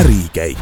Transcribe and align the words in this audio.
ärikäik 0.00 0.58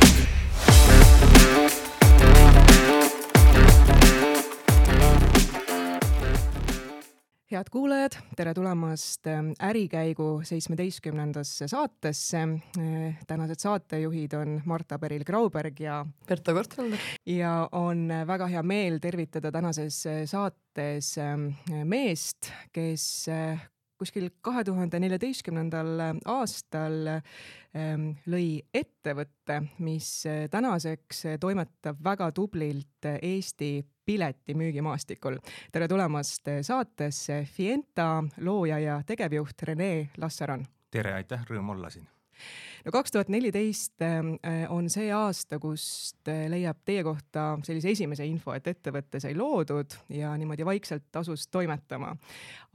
head 7.51 7.71
kuulajad, 7.71 8.17
tere 8.37 8.53
tulemast 8.55 9.27
ähm, 9.27 9.53
Ärikäigu 9.63 10.41
seitsmeteistkümnendasse 10.45 11.69
saatesse. 11.69 12.43
Äh, 12.79 13.19
tänased 13.27 13.63
saatejuhid 13.63 14.35
on 14.39 14.61
Marta 14.65 14.99
Peril-Grauberg 14.99 15.81
ja 15.81 16.07
Berta 16.27 16.55
Kortfelder. 16.55 16.99
ja 17.27 17.69
on 17.73 18.09
väga 18.27 18.47
hea 18.47 18.63
meel 18.63 18.99
tervitada 18.99 19.53
tänases 19.53 20.05
äh, 20.07 20.23
saates 20.27 21.17
ähm, 21.19 21.51
meest, 21.85 22.53
kes 22.73 23.29
äh, 23.29 23.69
kuskil 23.99 24.31
kahe 24.41 24.65
tuhande 24.65 25.01
neljateistkümnendal 25.03 26.03
aastal 26.31 27.11
ähm, 27.11 28.11
lõi 28.31 28.61
ettevõtte, 28.75 29.61
mis 29.85 30.11
tänaseks 30.51 31.25
toimetab 31.41 32.03
väga 32.05 32.31
tublilt 32.33 33.09
Eesti 33.23 33.73
piletimüügimaastikul. 34.09 35.39
tere 35.73 35.89
tulemast 35.89 36.49
saatesse 36.63 37.43
Fienta 37.45 38.25
looja 38.41 38.79
ja 38.79 39.01
tegevjuht 39.07 39.63
Rene 39.63 40.11
Lassaran. 40.17 40.67
tere, 40.91 41.15
aitäh, 41.15 41.45
rõõm 41.51 41.75
olla 41.75 41.91
siin 41.91 42.09
no 42.85 42.95
kaks 42.95 43.15
tuhat 43.15 43.29
neliteist 43.33 44.05
on 44.69 44.89
see 44.93 45.11
aasta, 45.15 45.59
kust 45.63 46.29
leiab 46.29 46.81
teie 46.85 47.03
kohta 47.07 47.51
sellise 47.67 47.93
esimese 47.95 48.27
info, 48.27 48.55
et 48.57 48.67
ettevõte 48.71 49.21
sai 49.23 49.35
loodud 49.39 49.99
ja 50.15 50.35
niimoodi 50.39 50.67
vaikselt 50.69 51.21
asus 51.21 51.49
toimetama. 51.49 52.15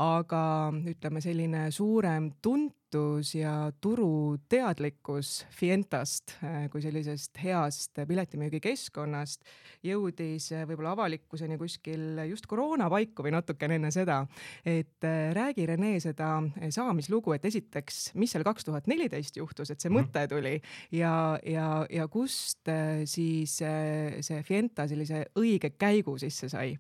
aga 0.04 0.44
ütleme, 0.90 1.22
selline 1.22 1.68
suurem 1.72 2.32
tunt 2.42 2.76
tunnetus 2.94 3.36
ja 3.36 3.72
turuteadlikkus 3.82 5.46
Fientast 5.52 6.36
äh, 6.44 6.70
kui 6.70 6.82
sellisest 6.82 7.38
heast 7.44 7.98
piletimüügikeskkonnast 8.08 9.42
jõudis 9.86 10.52
äh, 10.54 10.66
võib-olla 10.70 10.94
avalikkuseni 10.94 11.58
kuskil 11.58 12.22
just 12.30 12.46
koroona 12.50 12.90
paiku 12.94 13.26
või 13.26 13.34
natukene 13.34 13.80
enne 13.80 13.92
seda. 13.92 14.24
et 14.66 15.08
äh, 15.08 15.32
räägi, 15.34 15.66
Rene, 15.66 15.96
seda 16.04 16.36
saamislugu, 16.70 17.34
et 17.34 17.46
esiteks, 17.46 18.12
mis 18.20 18.34
seal 18.34 18.46
kaks 18.46 18.68
tuhat 18.68 18.88
neliteist 18.88 19.38
juhtus, 19.38 19.72
et 19.74 19.82
see. 19.82 19.93
Mõte 19.98 20.26
tuli 20.32 20.56
ja, 20.92 21.14
ja, 21.46 21.68
ja 21.90 22.08
kust 22.08 22.72
siis 23.10 23.60
see 23.60 24.42
Fienta 24.48 24.88
sellise 24.90 25.26
õige 25.40 25.74
käigu 25.78 26.18
sisse 26.22 26.50
sai 26.52 26.76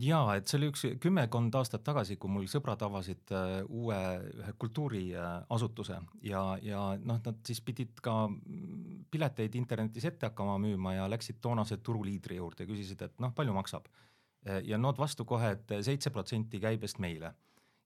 jaa, 0.00 0.36
et 0.38 0.48
see 0.48 0.58
oli 0.58 0.68
üks 0.72 0.84
kümmekond 1.02 1.54
aastat 1.58 1.84
tagasi, 1.86 2.16
kui 2.20 2.32
mul 2.32 2.46
sõbrad 2.50 2.80
avasid 2.86 3.32
äh, 3.34 3.56
uue 3.68 3.98
ühe 4.32 4.54
kultuuriasutuse 4.60 5.98
ja, 6.26 6.42
ja 6.62 6.84
noh, 7.00 7.20
nad 7.24 7.40
siis 7.46 7.60
pidid 7.64 8.00
ka 8.04 8.24
pileteid 9.12 9.54
internetis 9.58 10.06
ette 10.08 10.30
hakkama 10.30 10.56
müüma 10.62 10.96
ja 10.96 11.08
läksid 11.10 11.40
toonase 11.44 11.78
turuliidri 11.84 12.40
juurde 12.40 12.64
ja 12.64 12.70
küsisid, 12.70 13.04
et 13.06 13.20
noh, 13.22 13.34
palju 13.36 13.54
maksab. 13.54 13.88
ja 14.44 14.76
nood 14.76 14.98
vastu 15.00 15.24
kohe, 15.24 15.54
et 15.54 15.70
seitse 15.86 16.10
protsenti 16.12 16.58
käibest 16.60 16.98
meile. 17.00 17.30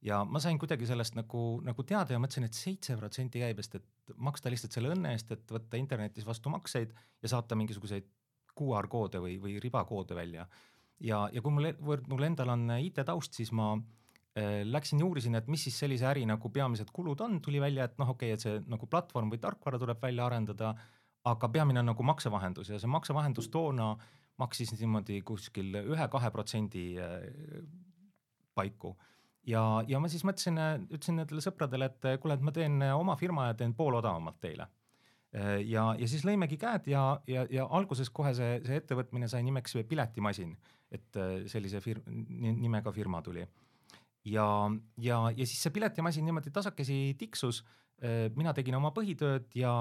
Ja 0.04 0.20
ma 0.24 0.40
sain 0.42 0.58
kuidagi 0.60 0.86
sellest 0.86 1.16
nagu, 1.18 1.42
nagu 1.66 1.84
teada 1.86 2.14
ja 2.14 2.22
mõtlesin, 2.22 2.46
et 2.46 2.56
seitse 2.56 2.96
protsenti 2.98 3.42
käibest, 3.42 3.78
et 3.78 4.16
maksta 4.16 4.50
lihtsalt 4.52 4.76
selle 4.76 4.92
õnne 4.94 5.12
eest, 5.14 5.32
et 5.34 5.54
võtta 5.54 5.80
internetis 5.80 6.26
vastu 6.26 6.52
makseid 6.52 6.94
ja 7.22 7.30
saata 7.32 7.58
mingisuguseid 7.58 8.06
QR 8.58 8.88
koode 8.90 9.22
või, 9.22 9.36
või 9.42 9.58
ribakoode 9.62 10.16
välja. 10.18 10.46
Ja, 11.02 11.26
ja 11.32 11.42
kui 11.42 11.54
mul, 11.54 11.70
mul 12.10 12.26
endal 12.26 12.54
on 12.54 12.66
IT-taust, 12.78 13.34
siis 13.38 13.50
ma 13.54 13.72
äh, 13.74 14.62
läksin 14.66 15.02
ja 15.02 15.06
uurisin, 15.06 15.38
et 15.38 15.50
mis 15.50 15.66
siis 15.66 15.78
sellise 15.78 16.06
äri 16.10 16.24
nagu 16.26 16.50
peamised 16.50 16.90
kulud 16.94 17.20
on, 17.26 17.40
tuli 17.42 17.60
välja, 17.62 17.86
et 17.86 17.98
noh, 17.98 18.14
okei 18.14 18.32
okay,, 18.32 18.38
et 18.38 18.46
see 18.46 18.62
nagu 18.70 18.86
platvorm 18.90 19.30
või 19.34 19.42
tarkvara 19.42 19.78
tuleb 19.82 20.02
välja 20.02 20.26
arendada, 20.26 20.72
aga 21.28 21.50
peamine 21.54 21.82
on 21.82 21.90
nagu 21.92 22.06
maksevahendus. 22.06 22.70
Ja 22.70 22.78
see 22.78 22.90
maksevahendus 22.90 23.50
toona 23.54 23.92
maksis 24.38 24.70
niimoodi 24.78 25.20
kuskil 25.26 25.74
ühe-kahe 25.82 26.30
protsendi 26.34 26.88
äh, 27.02 27.22
paiku 28.54 28.94
ja, 29.48 29.64
ja 29.88 30.00
ma 30.00 30.10
siis 30.12 30.24
mõtlesin, 30.28 30.60
ütlesin 30.88 31.22
nendele 31.22 31.44
sõpradele, 31.44 31.88
et 31.88 32.20
kuule, 32.22 32.36
et 32.38 32.44
ma 32.44 32.54
teen 32.54 32.82
oma 32.92 33.16
firma 33.16 33.50
ja 33.50 33.58
teen 33.58 33.74
pool 33.74 33.98
odavamalt 34.00 34.40
teile 34.44 34.68
ja, 35.68 35.90
ja 35.98 36.06
siis 36.08 36.22
lõimegi 36.24 36.56
käed 36.60 36.86
ja, 36.88 37.02
ja, 37.28 37.42
ja 37.52 37.66
alguses 37.76 38.08
kohe 38.08 38.30
see, 38.36 38.62
see 38.64 38.78
ettevõtmine 38.80 39.28
sai 39.28 39.42
nimeks 39.44 39.76
Piletimasin 39.88 40.54
et 40.94 41.18
äh, 41.20 41.42
sellise 41.50 41.80
fir-, 41.84 42.02
nimega 42.08 42.92
firma 42.94 43.20
tuli. 43.24 43.44
ja, 44.28 44.46
ja, 45.00 45.18
ja 45.36 45.46
siis 45.46 45.60
see 45.62 45.74
piletimasin 45.74 46.26
niimoodi 46.28 46.52
tasakesi 46.54 47.16
tiksus. 47.20 47.62
Äh, 47.98 48.28
mina 48.36 48.54
tegin 48.54 48.76
oma 48.78 48.92
põhitööd 48.94 49.50
ja, 49.58 49.74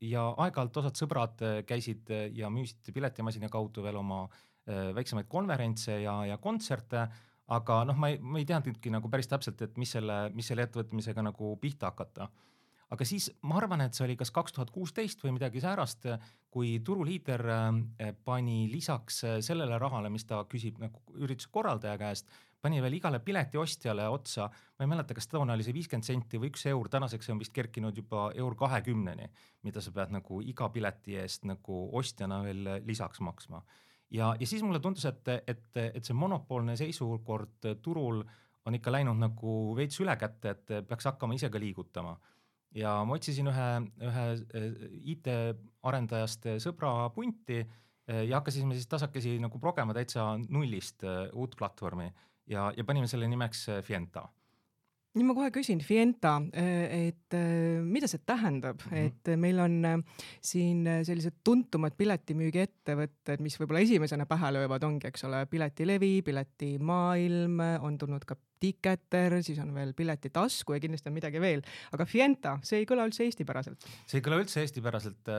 ja 0.00 0.24
aeg-ajalt 0.44 0.82
osad 0.82 1.00
sõbrad 1.00 1.44
äh, 1.44 1.60
käisid 1.66 2.10
ja 2.36 2.50
müüsid 2.52 2.92
piletimasina 2.94 3.50
kaudu 3.52 3.84
veel 3.84 4.00
oma 4.00 4.26
väiksemaid 4.64 5.26
konverentse 5.28 5.98
ja, 6.00 6.12
ja 6.24 6.38
kontserte 6.40 7.02
aga 7.52 7.82
noh, 7.84 7.98
ma 8.00 8.12
ei, 8.12 8.18
ma 8.18 8.40
ei 8.40 8.48
teadnudki 8.48 8.92
nagu 8.94 9.10
päris 9.12 9.28
täpselt, 9.28 9.60
et 9.62 9.76
mis 9.80 9.90
selle, 9.96 10.28
mis 10.32 10.48
selle 10.48 10.64
ettevõtmisega 10.64 11.24
nagu 11.26 11.56
pihta 11.60 11.92
hakata 11.92 12.30
aga 12.94 13.06
siis 13.08 13.28
ma 13.48 13.58
arvan, 13.58 13.82
et 13.84 13.96
see 13.96 14.06
oli 14.06 14.16
kas 14.18 14.32
kaks 14.34 14.54
tuhat 14.54 14.72
kuusteist 14.74 15.22
või 15.24 15.34
midagi 15.36 15.62
säärast, 15.62 16.08
kui 16.52 16.78
turuliider 16.84 17.44
äh, 17.50 18.10
pani 18.26 18.64
lisaks 18.70 19.22
äh, 19.26 19.38
sellele 19.44 19.78
rahale, 19.80 20.10
mis 20.12 20.26
ta 20.28 20.42
küsib 20.50 20.80
nagu 20.82 21.00
ürituse 21.18 21.50
korraldaja 21.54 21.96
käest, 22.00 22.30
pani 22.64 22.80
veel 22.80 22.96
igale 22.96 23.20
piletiostjale 23.20 24.06
otsa, 24.08 24.48
ma 24.78 24.86
ei 24.86 24.90
mäleta, 24.90 25.16
kas 25.16 25.28
toona 25.28 25.56
oli 25.56 25.66
see 25.66 25.76
viiskümmend 25.76 26.06
senti 26.06 26.40
või 26.40 26.52
üks 26.52 26.64
eur, 26.70 26.88
tänaseks 26.92 27.28
see 27.28 27.34
on 27.34 27.42
vist 27.42 27.54
kerkinud 27.56 27.98
juba 28.00 28.28
eur 28.40 28.56
kahekümneni, 28.60 29.28
mida 29.66 29.82
sa 29.84 29.92
pead 29.92 30.14
nagu 30.14 30.40
iga 30.44 30.70
pileti 30.72 31.18
eest 31.20 31.44
nagu 31.48 31.88
ostjana 31.98 32.40
veel 32.46 32.78
lisaks 32.86 33.20
maksma. 33.24 33.60
Ja, 34.10 34.34
ja 34.40 34.46
siis 34.46 34.62
mulle 34.62 34.80
tundus, 34.80 35.04
et, 35.08 35.28
et, 35.46 35.66
et 35.76 36.04
see 36.04 36.16
monopoolne 36.16 36.76
seisukord 36.76 37.70
turul 37.82 38.22
on 38.64 38.76
ikka 38.78 38.92
läinud 38.92 39.18
nagu 39.20 39.74
veits 39.76 40.00
ülekäte, 40.00 40.54
et 40.54 40.72
peaks 40.88 41.08
hakkama 41.10 41.36
ise 41.36 41.50
ka 41.52 41.60
liigutama. 41.60 42.14
Ja 42.74 42.96
ma 43.06 43.14
otsisin 43.14 43.46
ühe, 43.46 43.66
ühe 44.02 44.22
eh, 44.58 44.70
IT-arendajast 45.14 46.48
sõbra 46.64 47.10
punti 47.14 47.60
eh, 47.60 48.24
ja 48.26 48.40
hakkasime 48.40 48.74
siis 48.74 48.88
tasakesi 48.90 49.36
nagu 49.42 49.60
progema 49.62 49.94
täitsa 49.94 50.32
nullist 50.42 51.04
eh, 51.06 51.28
uut 51.38 51.54
platvormi. 51.60 52.08
Ja, 52.50 52.72
ja 52.76 52.84
panime 52.84 53.06
selle 53.08 53.28
nimeks 53.30 53.68
Fienta 53.86 54.26
nüüd 55.14 55.28
ma 55.28 55.34
kohe 55.36 55.50
küsin, 55.54 55.78
Fienta, 55.84 56.36
et 56.54 57.36
mida 57.86 58.08
see 58.10 58.22
tähendab 58.26 58.80
mm, 58.82 58.90
-hmm. 58.90 59.04
et 59.06 59.38
meil 59.38 59.60
on 59.62 60.04
siin 60.42 60.82
sellised 61.06 61.38
tuntumad 61.46 61.94
piletimüügiettevõtted, 61.98 63.42
mis 63.44 63.58
võib-olla 63.60 63.84
esimesena 63.84 64.26
pähe 64.26 64.50
löövad, 64.56 64.82
ongi, 64.82 65.06
eks 65.08 65.24
ole, 65.28 65.44
Piletilevi, 65.46 66.22
Piletimaailm, 66.26 67.62
on 67.80 67.98
tulnud 67.98 68.26
ka 68.26 68.36
Ticketer, 68.64 69.42
siis 69.44 69.58
on 69.60 69.74
veel 69.74 69.92
Piletitasku 69.92 70.74
ja 70.74 70.80
kindlasti 70.80 71.10
on 71.10 71.16
midagi 71.18 71.40
veel, 71.40 71.62
aga 71.92 72.06
Fienta, 72.08 72.58
see 72.64 72.80
ei 72.82 72.88
kõla 72.88 73.06
üldse 73.06 73.26
eestipäraselt. 73.28 73.86
see 74.06 74.18
ei 74.18 74.24
kõla 74.24 74.40
üldse 74.42 74.64
eestipäraselt 74.64 75.32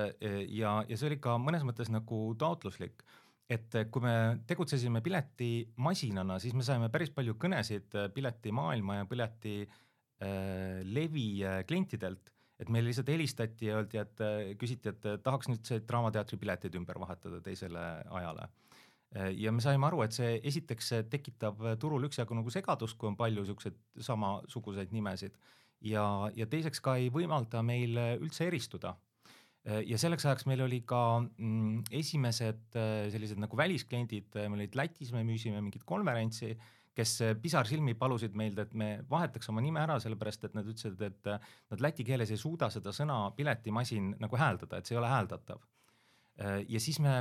ja, 0.49 0.77
ja 0.87 0.97
see 0.97 1.09
oli 1.09 1.19
ka 1.19 1.35
mõnes 1.41 1.65
mõttes 1.67 1.91
nagu 1.91 2.27
taotluslik 2.39 3.03
et 3.49 3.73
kui 3.93 4.01
me 4.01 4.39
tegutsesime 4.49 5.01
piletimasinana, 5.05 6.39
siis 6.41 6.55
me 6.57 6.63
saime 6.65 6.89
päris 6.93 7.11
palju 7.13 7.35
kõnesid 7.41 7.95
äh, 7.97 8.07
piletimaailma 8.13 8.95
ja 8.99 9.05
piletilevi 9.09 11.27
äh, 11.43 11.57
äh, 11.59 11.65
klientidelt, 11.69 12.31
et 12.59 12.69
meile 12.73 12.87
lihtsalt 12.89 13.09
helistati 13.13 13.65
ja 13.69 13.73
öeldi, 13.79 13.97
et 14.01 14.17
äh, 14.25 14.31
küsiti, 14.59 14.85
et 14.93 15.03
tahaks 15.23 15.47
nüüd 15.51 15.63
see 15.67 15.77
Draamateatri 15.85 16.37
piletid 16.41 16.73
ümber 16.79 16.97
vahetada 17.01 17.37
teisele 17.45 17.83
ajale. 18.19 18.43
Äh,. 19.15 19.31
ja 19.37 19.49
me 19.53 19.61
saime 19.63 19.85
aru, 19.87 19.99
et 20.03 20.13
see 20.17 20.31
esiteks 20.43 20.87
tekitab 21.11 21.57
turul 21.79 22.03
üksjagu 22.09 22.33
nagu 22.37 22.49
segadust, 22.53 22.95
kui 22.97 23.07
on 23.11 23.17
palju 23.19 23.41
siukseid 23.51 23.77
samasuguseid 24.09 24.89
nimesid. 24.95 25.33
Ja, 25.85 26.05
ja 26.33 26.45
teiseks 26.49 26.79
ka 26.81 26.95
ei 26.97 27.09
võimalda 27.13 27.61
meil 27.61 27.93
üldse 28.17 28.47
eristuda. 28.47 28.89
Äh, 28.95 29.04
ja 29.65 29.97
selleks 29.97 30.25
ajaks 30.27 30.45
meil 30.49 30.61
oli 30.65 30.81
ka 30.87 31.01
mm, 31.19 31.85
esimesed 32.01 32.77
äh, 32.77 33.07
sellised 33.13 33.41
nagu 33.41 33.57
väliskliendid, 33.57 34.31
äh, 34.37 34.49
meil 34.49 34.65
olid 34.65 34.77
Lätis, 34.77 35.13
me 35.15 35.23
müüsime 35.27 35.61
mingit 35.63 35.85
konverentsi, 35.89 36.53
kes 36.95 37.17
pisarsilmi 37.43 37.97
palusid 37.99 38.37
meilt, 38.39 38.59
et 38.61 38.75
me 38.77 38.89
vahetaks 39.09 39.49
oma 39.51 39.63
nime 39.63 39.81
ära, 39.81 39.97
sellepärast 39.99 40.47
et 40.47 40.53
nad 40.55 40.67
ütlesid, 40.71 41.01
et 41.03 41.27
nad 41.27 41.81
läti 41.83 42.05
keeles 42.07 42.31
ei 42.31 42.39
suuda 42.39 42.69
seda 42.71 42.93
sõna 42.95 43.25
piletimasin 43.35 44.13
nagu 44.21 44.39
hääldada, 44.39 44.79
et 44.79 44.87
see 44.87 44.95
ei 44.95 45.01
ole 45.01 45.09
hääldatav 45.11 45.59
Äh, 45.59 45.74
ja 46.67 46.79
siis 46.83 46.97
me 46.99 47.13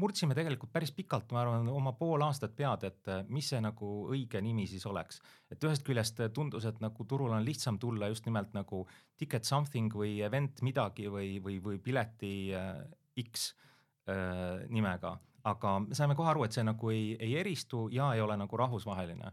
murdsime 0.00 0.34
tegelikult 0.36 0.70
päris 0.72 0.92
pikalt, 0.96 1.28
ma 1.34 1.42
arvan, 1.42 1.68
oma 1.68 1.92
pool 1.98 2.22
aastat 2.24 2.54
pead, 2.56 2.86
et 2.88 3.10
äh, 3.12 3.24
mis 3.28 3.50
see 3.52 3.60
nagu 3.60 3.90
õige 4.08 4.40
nimi 4.40 4.64
siis 4.70 4.86
oleks. 4.88 5.20
et 5.52 5.64
ühest 5.64 5.84
küljest 5.84 6.22
tundus, 6.34 6.64
et 6.64 6.80
nagu 6.80 7.04
turul 7.04 7.34
on 7.36 7.44
lihtsam 7.44 7.78
tulla 7.78 8.08
just 8.08 8.24
nimelt 8.26 8.54
nagu 8.56 8.86
ticket 9.16 9.44
something 9.44 9.92
või 9.92 10.22
event 10.24 10.62
midagi 10.62 11.10
või, 11.12 11.36
või, 11.44 11.60
või 11.60 11.78
pileti 11.78 12.54
äh, 12.56 12.80
X 13.20 13.52
äh, 14.08 14.64
nimega, 14.72 15.18
aga 15.44 15.78
me 15.84 15.94
saime 15.94 16.16
kohe 16.16 16.32
aru, 16.32 16.48
et 16.48 16.56
see 16.56 16.64
nagu 16.64 16.90
ei, 16.94 17.12
ei 17.20 17.36
eristu 17.36 17.90
ja 17.92 18.14
ei 18.14 18.24
ole 18.24 18.36
nagu 18.40 18.56
rahvusvaheline. 18.56 19.30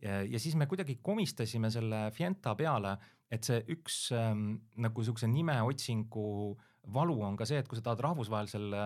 ja 0.00 0.38
siis 0.40 0.54
me 0.56 0.64
kuidagi 0.66 0.98
komistasime 1.02 1.68
selle 1.70 2.10
Fienta 2.16 2.54
peale, 2.56 2.96
et 3.30 3.44
see 3.44 3.58
üks 3.74 4.12
ähm, 4.16 4.54
nagu 4.80 5.02
siukse 5.04 5.26
nimeotsingu 5.28 6.56
valu 6.94 7.18
on 7.22 7.36
ka 7.36 7.46
see, 7.48 7.58
et 7.60 7.68
kui 7.68 7.78
sa 7.78 7.84
tahad 7.90 8.00
rahvusvahelisel 8.08 8.76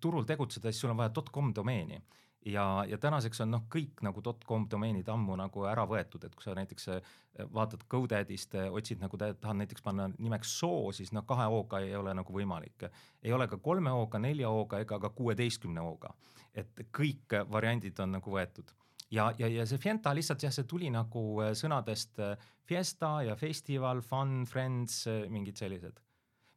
turul 0.00 0.26
tegutseda, 0.28 0.70
siis 0.70 0.82
sul 0.84 0.92
on 0.92 1.00
vaja 1.00 1.12
.com 1.32 1.54
domeeni 1.54 2.00
ja, 2.46 2.84
ja 2.88 2.98
tänaseks 2.98 3.42
on 3.44 3.52
noh, 3.54 3.64
kõik 3.72 4.02
nagu 4.04 4.22
.com 4.46 4.66
domeenid 4.70 5.08
ammu 5.12 5.36
nagu 5.38 5.64
ära 5.68 5.84
võetud, 5.88 6.24
et 6.24 6.34
kui 6.34 6.44
sa 6.44 6.54
näiteks 6.56 6.88
äh, 6.94 7.14
vaatad 7.52 7.84
GoDaddy'st, 7.90 8.56
äh, 8.58 8.72
otsid 8.72 9.02
nagu 9.02 9.18
tahad 9.20 9.60
näiteks 9.60 9.84
panna 9.84 10.08
nimeks 10.16 10.56
soo, 10.60 10.90
siis 10.96 11.12
noh, 11.16 11.26
kahe 11.28 11.48
O-ga 11.50 11.82
ei 11.84 11.96
ole 11.96 12.14
nagu 12.16 12.34
võimalik. 12.34 12.88
ei 13.22 13.32
ole 13.32 13.48
ka 13.48 13.58
kolme 13.58 13.92
O-ga, 13.92 14.18
nelja 14.18 14.50
O-ga 14.50 14.80
ega 14.84 14.98
ka 15.00 15.10
kuueteistkümne 15.10 15.80
O-ga. 15.80 16.14
et 16.54 16.80
kõik 16.90 17.36
variandid 17.50 17.98
on 18.00 18.16
nagu 18.16 18.30
võetud 18.30 18.72
ja, 19.10 19.32
ja, 19.38 19.46
ja 19.46 19.66
see 19.66 19.78
Fienta 19.78 20.10
lihtsalt 20.14 20.42
jah, 20.42 20.52
see 20.52 20.64
tuli 20.64 20.90
nagu 20.90 21.22
sõnadest 21.54 22.18
fiesta 22.66 23.22
ja 23.22 23.36
festival, 23.36 24.00
fun, 24.02 24.44
friends, 24.46 25.04
mingid 25.30 25.56
sellised 25.56 26.00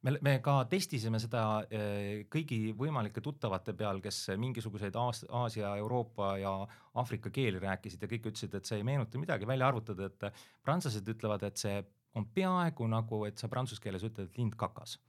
me, 0.04 0.16
me 0.22 0.34
ka 0.44 0.58
testisime 0.72 1.20
seda 1.22 1.44
eh, 1.70 2.26
kõigi 2.32 2.74
võimalike 2.78 3.24
tuttavate 3.24 3.76
peal, 3.78 4.02
kes 4.04 4.26
mingisuguseid 4.40 4.98
Aas-, 5.00 5.26
Aasia, 5.30 5.76
Euroopa 5.82 6.36
ja 6.42 6.54
Aafrika 7.00 7.32
keeli 7.34 7.62
rääkisid 7.64 8.04
ja 8.04 8.12
kõik 8.12 8.30
ütlesid, 8.32 8.54
et 8.58 8.70
see 8.70 8.82
ei 8.82 8.88
meenuta 8.88 9.22
midagi, 9.22 9.50
välja 9.50 9.72
arvutada, 9.72 10.12
et 10.12 10.44
prantslased 10.66 11.10
ütlevad, 11.16 11.48
et 11.48 11.62
see 11.62 11.80
on 12.20 12.28
peaaegu 12.30 12.88
nagu, 12.92 13.24
et 13.26 13.42
sa 13.42 13.50
prantsuse 13.50 13.82
keeles 13.82 14.06
ütled, 14.06 14.30
et 14.30 14.40
lind 14.42 14.60
kakas 14.60 15.00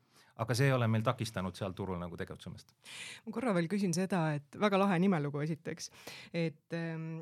aga 0.43 0.56
see 0.58 0.67
ei 0.67 0.75
ole 0.75 0.88
meil 0.91 1.05
takistanud 1.06 1.55
seal 1.55 1.75
turul 1.79 1.99
nagu 2.00 2.17
tegutsemast. 2.19 2.75
ma 3.26 3.35
korra 3.35 3.55
veel 3.55 3.69
küsin 3.70 3.94
seda, 3.94 4.26
et 4.35 4.58
väga 4.58 4.81
lahe 4.81 4.99
nimelugu 5.02 5.44
esiteks, 5.44 5.91
et, 6.35 6.64
ehm, 6.75 7.20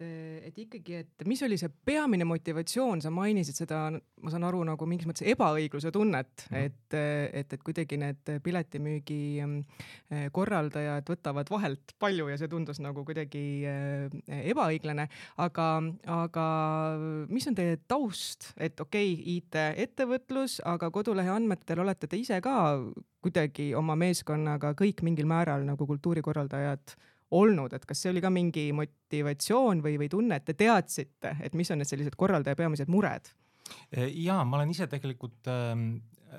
et 0.00 0.54
et 0.54 0.60
ikkagi, 0.66 0.98
et 1.02 1.26
mis 1.28 1.40
oli 1.42 1.56
see 1.58 1.70
peamine 1.86 2.26
motivatsioon, 2.28 3.02
sa 3.02 3.10
mainisid 3.14 3.58
seda, 3.58 3.80
ma 3.94 4.32
saan 4.32 4.46
aru, 4.46 4.62
nagu 4.66 4.86
mingis 4.88 5.08
mõttes 5.08 5.26
ebaõigluse 5.32 5.90
tunnet 5.94 6.44
mm, 6.44 6.54
-hmm. 6.54 6.66
et, 6.66 6.96
et, 7.40 7.54
et 7.56 7.64
kuidagi 7.66 7.98
need 8.00 8.32
piletimüügi 8.42 9.20
eh, 9.42 10.28
korraldajad 10.32 11.08
võtavad 11.10 11.50
vahelt 11.50 11.94
palju 11.98 12.28
ja 12.30 12.38
see 12.38 12.50
tundus 12.50 12.80
nagu 12.84 13.04
kuidagi 13.04 13.44
eh, 13.70 14.08
ebaõiglane, 14.52 15.08
aga, 15.42 15.68
aga 16.20 16.46
mis 17.28 17.48
on 17.50 17.58
teie 17.58 17.78
taust, 17.88 18.52
et 18.56 18.80
okei 18.80 19.14
okay,, 19.14 19.38
IT-ettevõtlus, 19.38 20.60
aga 20.64 20.90
kodulehe 20.94 21.30
andmetel 21.34 21.82
olete 21.82 22.06
te 22.06 22.20
ise 22.20 22.40
ka 22.44 22.78
kuidagi 23.24 23.72
oma 23.74 23.96
meeskonnaga 23.96 24.74
kõik 24.78 25.02
mingil 25.02 25.26
määral 25.26 25.64
nagu 25.66 25.86
kultuurikorraldajad 25.88 26.94
olnud, 27.30 27.72
et 27.72 27.86
kas 27.88 28.02
see 28.02 28.12
oli 28.12 28.22
ka 28.24 28.30
mingi 28.30 28.68
motivatsioon 28.76 29.80
või, 29.84 29.96
või 29.98 30.10
tunne, 30.12 30.36
et 30.36 30.44
te 30.44 30.54
teadsite, 30.58 31.36
et 31.40 31.54
mis 31.54 31.70
on 31.70 31.80
need 31.80 31.88
sellised 31.88 32.16
korraldaja 32.16 32.56
peamised 32.56 32.92
mured? 32.92 33.32
ja 34.12 34.42
ma 34.44 34.58
olen 34.58 34.74
ise 34.74 34.84
tegelikult 34.92 35.48
äh, 35.48 35.72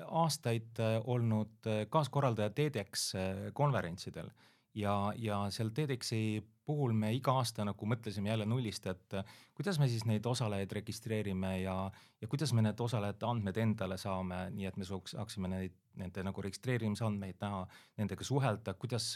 aastaid 0.04 0.80
äh, 0.80 0.98
olnud 1.04 1.66
äh, 1.66 1.86
kaaskorraldaja 1.90 2.50
TEDx 2.50 3.14
äh, 3.14 3.22
konverentsidel 3.52 4.28
ja, 4.74 5.12
ja 5.16 5.40
seal 5.50 5.72
TEDxi 5.74 6.42
puhul 6.66 6.92
me 6.98 7.12
iga 7.14 7.36
aasta 7.38 7.64
nagu 7.64 7.86
mõtlesime 7.86 8.32
jälle 8.32 8.46
nullist, 8.48 8.86
et 8.90 9.14
kuidas 9.54 9.78
me 9.78 9.86
siis 9.88 10.02
neid 10.04 10.24
osalejaid 10.26 10.72
registreerime 10.80 11.52
ja, 11.60 11.76
ja 12.20 12.28
kuidas 12.28 12.50
me 12.52 12.64
need 12.66 12.80
osalejate 12.82 13.26
andmed 13.28 13.60
endale 13.62 13.98
saame, 14.02 14.48
nii 14.50 14.66
et 14.66 14.80
me 14.80 14.88
saaksime 14.88 15.50
neid, 15.52 15.76
nende 15.94 16.24
nagu 16.26 16.42
registreerimise 16.42 17.06
andmeid 17.06 17.38
näha, 17.40 17.62
nendega 18.02 18.26
suhelda, 18.26 18.74
kuidas 18.74 19.12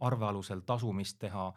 arve 0.00 0.26
alusel 0.26 0.62
tasumist 0.66 1.18
teha 1.20 1.50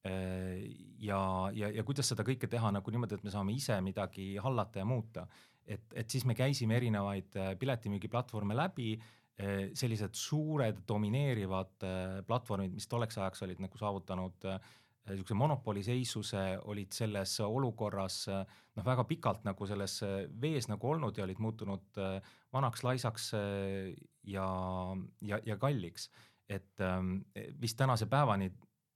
ja, 0.00 1.20
ja, 1.52 1.68
ja 1.68 1.82
kuidas 1.84 2.08
seda 2.08 2.24
kõike 2.24 2.48
teha 2.48 2.70
nagu 2.72 2.90
niimoodi, 2.90 3.18
et 3.18 3.24
me 3.26 3.32
saame 3.34 3.52
ise 3.52 3.74
midagi 3.84 4.30
hallata 4.40 4.80
ja 4.80 4.86
muuta. 4.88 5.26
et, 5.66 5.92
et 5.92 6.08
siis 6.10 6.24
me 6.24 6.32
käisime 6.34 6.78
erinevaid 6.78 7.36
piletimüügiplatvorme 7.60 8.56
läbi 8.56 8.94
Eh, 9.40 9.70
sellised 9.78 10.16
suured 10.18 10.82
domineerivad 10.88 11.84
eh, 11.86 12.18
platvormid, 12.28 12.74
mis 12.76 12.88
tolleks 12.90 13.16
ajaks 13.16 13.46
olid 13.46 13.62
nagu 13.62 13.78
saavutanud 13.80 14.44
niisuguse 14.44 15.32
eh, 15.32 15.38
monopoliseisuse, 15.38 16.42
olid 16.68 16.92
selles 16.92 17.38
olukorras 17.46 18.18
noh, 18.28 18.84
väga 18.84 19.06
pikalt 19.08 19.46
nagu 19.48 19.68
selles 19.70 19.94
vees 20.42 20.68
nagu 20.68 20.90
olnud 20.90 21.16
ja 21.16 21.24
olid 21.24 21.40
muutunud 21.40 22.02
vanaks, 22.52 22.84
laisaks 22.84 23.30
ja, 24.28 24.46
ja, 25.24 25.40
ja 25.46 25.56
kalliks. 25.62 26.10
Et 26.50 26.82
vist 27.60 27.78
tänase 27.78 28.06
päevani 28.10 28.50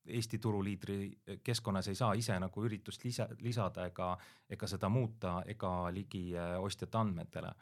Eesti 0.04 0.36
turuliidri 0.38 0.96
keskkonnas 1.40 1.86
ei 1.88 1.94
saa 1.96 2.12
ise 2.12 2.34
nagu 2.36 2.64
üritust 2.66 3.04
lisa, 3.06 3.24
lisada 3.40 3.86
ega, 3.88 4.10
ega 4.50 4.66
seda 4.68 4.90
muuta 4.92 5.38
ega 5.48 5.70
ligi 5.94 6.26
ostjate 6.60 6.98
andmetele 7.00 7.54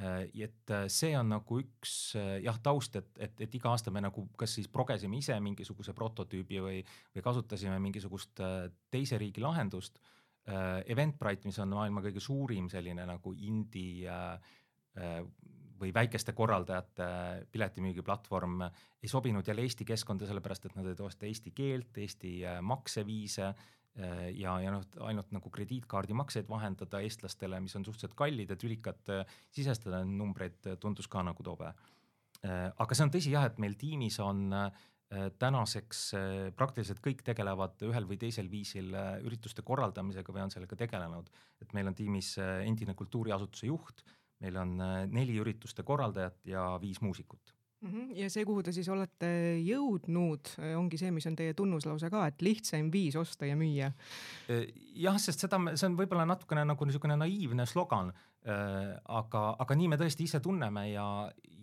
Äh, 0.00 0.28
et 0.42 0.70
äh, 0.70 0.88
see 0.90 1.12
on 1.14 1.28
nagu 1.30 1.60
üks 1.62 2.16
äh, 2.18 2.40
jah, 2.42 2.56
taust, 2.62 2.96
et, 2.98 3.12
et, 3.22 3.44
et 3.46 3.52
iga 3.54 3.70
aasta 3.70 3.92
me 3.94 4.00
nagu 4.02 4.24
kas 4.40 4.56
siis 4.58 4.66
progesime 4.66 5.20
ise 5.20 5.36
mingisuguse 5.38 5.94
prototüübi 5.94 6.58
või, 6.64 6.80
või 7.14 7.22
kasutasime 7.22 7.78
mingisugust 7.82 8.42
teise 8.90 9.20
riigi 9.22 9.44
lahendust. 9.44 10.02
Eventbrite, 10.44 11.48
mis 11.48 11.56
on 11.62 11.70
maailma 11.72 12.02
kõige 12.04 12.20
suurim 12.20 12.66
selline 12.68 13.06
nagu 13.08 13.30
indie 13.32 14.12
või 15.84 15.92
väikeste 15.94 16.32
korraldajate 16.32 17.06
piletimüügiplatvorm, 17.52 18.66
ei 19.02 19.12
sobinud 19.12 19.46
jälle 19.46 19.62
Eesti 19.62 19.84
keskkonda, 19.84 20.26
sellepärast 20.26 20.66
et 20.66 20.76
nad 20.78 20.88
ei 20.88 20.98
toesta 20.98 21.28
eesti 21.28 21.52
keelt, 21.54 22.02
Eesti 22.02 22.40
makseviise 22.64 23.52
Äh, 23.94 24.32
ja, 24.34 24.56
ja 24.58 24.72
noh, 24.74 24.82
ainult 25.06 25.30
nagu 25.34 25.50
krediitkaardimakseid 25.54 26.48
vahendada 26.50 26.98
eestlastele, 27.06 27.60
mis 27.62 27.76
on 27.78 27.84
suhteliselt 27.86 28.16
kallid 28.18 28.50
ja 28.50 28.56
tülikad 28.58 29.12
äh, 29.14 29.36
sisestada 29.54 30.00
numbreid, 30.08 30.58
äh, 30.66 30.78
tundus 30.82 31.06
ka 31.10 31.22
nagu 31.22 31.46
tobe. 31.46 31.74
aga 32.44 32.92
see 32.92 33.04
on 33.06 33.10
tõsi 33.14 33.30
jah, 33.32 33.46
et 33.48 33.56
meil 33.62 33.72
tiimis 33.80 34.18
on 34.20 34.50
tänaseks 35.40 36.00
praktiliselt 36.58 36.98
kõik 37.00 37.22
tegelevad 37.24 37.80
ühel 37.86 38.04
või 38.04 38.18
teisel 38.20 38.50
viisil 38.52 38.90
ürituste 39.24 39.62
korraldamisega 39.64 40.34
või 40.34 40.42
on 40.42 40.52
sellega 40.52 40.76
tegelenud. 40.76 41.30
et 41.62 41.72
meil 41.72 41.88
on 41.88 41.96
tiimis 41.96 42.34
endine 42.66 42.92
kultuuriasutuse 42.98 43.70
juht, 43.70 44.04
meil 44.44 44.60
on 44.60 44.76
neli 45.08 45.40
ürituste 45.40 45.82
korraldajat 45.86 46.52
ja 46.52 46.68
viis 46.82 47.00
muusikut 47.00 47.54
Mhm. 47.84 48.14
ja 48.16 48.30
see, 48.32 48.46
kuhu 48.48 48.62
te 48.64 48.72
siis 48.72 48.88
olete 48.88 49.28
jõudnud, 49.60 50.54
ongi 50.78 50.98
see, 51.00 51.10
mis 51.12 51.26
on 51.28 51.34
teie 51.36 51.52
tunnuslause 51.56 52.08
ka, 52.12 52.22
et 52.30 52.44
lihtsaim 52.44 52.88
viis 52.92 53.16
osta 53.20 53.48
ja 53.48 53.56
müüa. 53.60 53.90
jah, 54.96 55.18
sest 55.20 55.44
seda, 55.44 55.60
see 55.74 55.90
on 55.90 55.98
võib-olla 55.98 56.24
natukene 56.28 56.64
nagu 56.64 56.88
niisugune 56.88 57.18
naiivne 57.20 57.66
slogan. 57.68 58.12
aga, 58.44 59.42
aga 59.58 59.74
nii 59.76 59.88
me 59.88 59.96
tõesti 59.96 60.26
ise 60.28 60.40
tunneme 60.44 60.82
ja, 60.90 61.06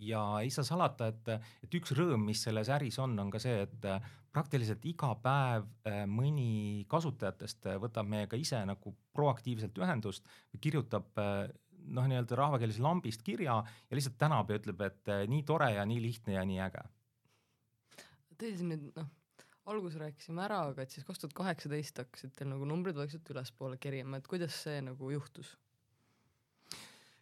ja 0.01 0.21
ei 0.41 0.49
saa 0.49 0.65
salata, 0.65 1.11
et, 1.13 1.27
et 1.61 1.75
üks 1.77 1.93
rõõm, 1.97 2.23
mis 2.25 2.41
selles 2.41 2.69
äris 2.73 2.97
on, 3.01 3.13
on 3.21 3.29
ka 3.29 3.41
see, 3.41 3.67
et 3.67 3.85
praktiliselt 4.33 4.85
iga 4.89 5.11
päev 5.21 5.67
mõni 6.09 6.85
kasutajatest 6.89 7.69
võtab 7.81 8.09
meiega 8.09 8.37
ise 8.37 8.61
nagu 8.65 8.95
proaktiivselt 9.13 9.77
ühendust, 9.77 10.25
kirjutab 10.61 11.17
noh, 11.87 12.09
nii-öelda 12.09 12.37
rahvakeeles 12.37 12.79
lambist 12.83 13.23
kirja 13.25 13.61
ja 13.63 13.97
lihtsalt 13.97 14.19
tänab 14.21 14.51
ja 14.51 14.59
ütleb, 14.61 14.83
et 14.85 15.13
eh, 15.13 15.23
nii 15.31 15.45
tore 15.47 15.71
ja 15.75 15.85
nii 15.87 16.01
lihtne 16.03 16.37
ja 16.37 16.45
nii 16.47 16.61
äge. 16.67 16.83
Teil 18.41 18.55
siin 18.57 18.71
nüüd 18.73 18.87
noh, 18.97 19.09
alguses 19.71 19.99
rääkisime 20.01 20.45
ära, 20.45 20.63
aga 20.71 20.85
et 20.85 20.93
siis 20.93 21.05
kaks 21.07 21.21
tuhat 21.21 21.35
kaheksateist 21.37 22.03
hakkasid 22.03 22.33
teil 22.37 22.49
nagu 22.51 22.67
numbrid 22.67 22.97
vaikselt 22.97 23.27
ülespoole 23.33 23.77
kerima, 23.81 24.17
et 24.17 24.29
kuidas 24.29 24.63
see 24.65 24.79
nagu 24.85 25.11
juhtus? 25.13 25.55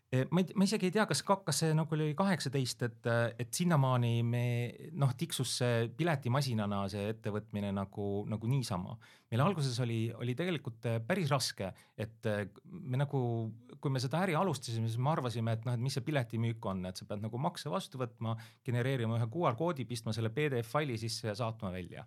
Eh, 0.09 0.25
ma 0.33 0.41
ei, 0.41 0.55
ma 0.57 0.65
isegi 0.65 0.87
ei 0.87 0.93
tea, 0.95 1.03
kas, 1.05 1.19
kas 1.21 1.59
see 1.61 1.73
nagu 1.77 1.93
oli 1.93 2.15
kaheksateist, 2.17 2.79
et, 2.87 3.09
et 3.43 3.51
sinnamaani 3.53 4.23
me 4.25 4.45
noh, 4.97 5.11
tiksus 5.13 5.51
see 5.59 5.83
piletimasinana 5.99 6.79
see 6.89 7.11
ettevõtmine 7.11 7.69
nagu, 7.77 8.07
nagu 8.31 8.49
niisama. 8.49 8.97
meil 9.29 9.43
alguses 9.45 9.77
oli, 9.85 9.99
oli 10.17 10.33
tegelikult 10.33 10.87
eh, 10.89 10.97
päris 11.05 11.29
raske, 11.29 11.69
et 11.93 12.25
me 12.65 12.97
nagu, 12.97 13.21
kui 13.81 13.91
me 13.93 14.01
seda 14.03 14.23
äri 14.25 14.35
alustasime, 14.35 14.89
siis 14.89 14.99
me 15.01 15.11
arvasime, 15.13 15.53
et 15.55 15.67
noh, 15.67 15.75
et 15.75 15.83
mis 15.83 15.95
see 15.95 16.05
piletimüük 16.05 16.65
on, 16.71 16.83
et 16.89 16.99
sa 16.99 17.07
pead 17.09 17.23
nagu 17.23 17.39
makse 17.41 17.71
vastu 17.71 18.01
võtma, 18.01 18.35
genereerima 18.65 19.19
ühe 19.19 19.29
QR 19.31 19.57
koodi, 19.59 19.87
pistma 19.89 20.13
selle 20.15 20.33
PDF 20.35 20.71
faili 20.71 20.97
sisse 20.99 21.31
ja 21.31 21.37
saatma 21.39 21.71
välja. 21.75 22.05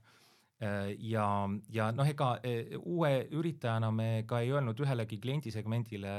Ja, 1.02 1.26
ja 1.74 1.88
noh, 1.90 2.06
ega 2.06 2.36
uue 2.78 3.10
üritajana 3.34 3.88
me 3.90 4.10
ka 4.30 4.38
ei 4.44 4.52
öelnud 4.54 4.78
ühelegi 4.78 5.18
kliendisegmendile 5.18 6.12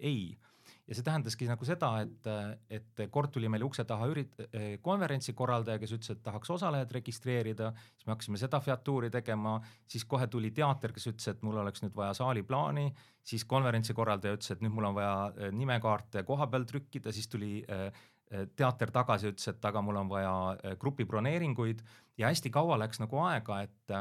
ei 0.00 0.32
ja 0.84 0.96
see 0.96 1.04
tähendaski 1.06 1.46
nagu 1.48 1.64
seda, 1.66 1.90
et, 2.04 2.28
et 2.76 3.02
kord 3.12 3.32
tuli 3.32 3.48
meile 3.52 3.64
ukse 3.64 3.86
taha 3.88 4.08
ürit-, 4.10 4.36
konverentsi 4.84 5.32
korraldaja, 5.36 5.80
kes 5.80 5.94
ütles, 5.96 6.12
et 6.12 6.22
tahaks 6.24 6.50
osalejad 6.52 6.92
registreerida, 6.92 7.70
siis 7.94 8.08
me 8.08 8.12
hakkasime 8.14 8.40
seda 8.40 8.60
featuuri 8.64 9.10
tegema, 9.14 9.56
siis 9.88 10.04
kohe 10.08 10.28
tuli 10.32 10.52
teater, 10.56 10.92
kes 10.92 11.08
ütles, 11.12 11.30
et 11.32 11.44
mul 11.46 11.56
oleks 11.62 11.84
nüüd 11.84 11.96
vaja 11.96 12.12
saaliplaani, 12.20 12.90
siis 13.24 13.46
konverentsi 13.48 13.96
korraldaja 13.96 14.36
ütles, 14.36 14.52
et 14.52 14.64
nüüd 14.64 14.76
mul 14.76 14.90
on 14.90 14.98
vaja 14.98 15.14
eh, 15.38 15.54
nimekaarte 15.56 16.24
koha 16.28 16.50
peal 16.52 16.68
trükkida, 16.68 17.14
siis 17.16 17.30
tuli 17.32 17.56
eh, 17.64 17.88
eh, 18.30 18.46
teater 18.56 18.92
tagasi, 18.92 19.32
ütles, 19.32 19.48
et 19.54 19.70
aga 19.70 19.82
mul 19.84 20.02
on 20.02 20.12
vaja 20.12 20.36
grupi 20.80 21.08
broneeringuid 21.08 21.80
ja 22.20 22.28
hästi 22.28 22.52
kaua 22.52 22.76
läks 22.84 23.00
nagu 23.00 23.24
aega, 23.24 23.62
et 23.64 23.98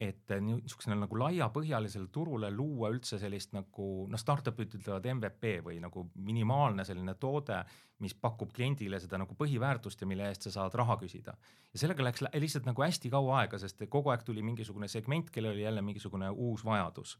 et 0.00 0.32
niisugusele 0.44 0.96
nagu 0.98 1.16
laiapõhjalisele 1.16 2.10
turule 2.12 2.50
luua 2.52 2.90
üldse 2.92 3.16
sellist 3.20 3.54
nagu 3.56 3.86
noh, 4.12 4.20
startup'id 4.20 4.74
ütlevad 4.76 5.06
MVP 5.14 5.54
või 5.64 5.78
nagu 5.80 6.04
minimaalne 6.20 6.84
selline 6.84 7.14
toode, 7.20 7.62
mis 8.04 8.12
pakub 8.12 8.52
kliendile 8.52 9.00
seda 9.00 9.16
nagu 9.22 9.36
põhiväärtust 9.38 10.04
ja 10.04 10.08
mille 10.10 10.28
eest 10.28 10.44
sa 10.44 10.52
saad 10.58 10.76
raha 10.76 10.98
küsida. 11.00 11.32
ja 11.72 11.80
sellega 11.80 12.04
läks 12.04 12.26
lihtsalt 12.34 12.68
nagu 12.68 12.84
hästi 12.84 13.10
kaua 13.10 13.40
aega, 13.40 13.58
sest 13.58 13.80
kogu 13.88 14.12
aeg 14.12 14.26
tuli 14.26 14.44
mingisugune 14.44 14.88
segment, 14.88 15.30
kellel 15.32 15.56
oli 15.56 15.64
jälle 15.64 15.82
mingisugune 15.82 16.30
uus 16.30 16.64
vajadus. 16.64 17.18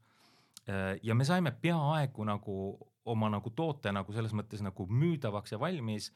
ja 1.02 1.14
me 1.14 1.24
saime 1.24 1.50
peaaegu 1.50 2.24
nagu 2.24 2.78
oma 3.04 3.30
nagu 3.30 3.50
toote 3.50 3.92
nagu 3.92 4.12
selles 4.12 4.32
mõttes 4.36 4.60
nagu 4.60 4.86
müüdavaks 4.86 5.52
ja 5.52 5.60
valmis, 5.60 6.12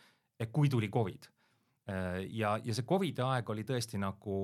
kui 0.53 0.69
tuli 0.69 0.89
Covid 0.91 1.25
Äh, 1.25 1.40
ja, 2.29 2.55
ja 2.63 2.75
see 2.77 2.87
Covidi 2.87 3.23
aeg 3.25 3.49
oli 3.51 3.65
tõesti 3.67 3.99
nagu 3.99 4.35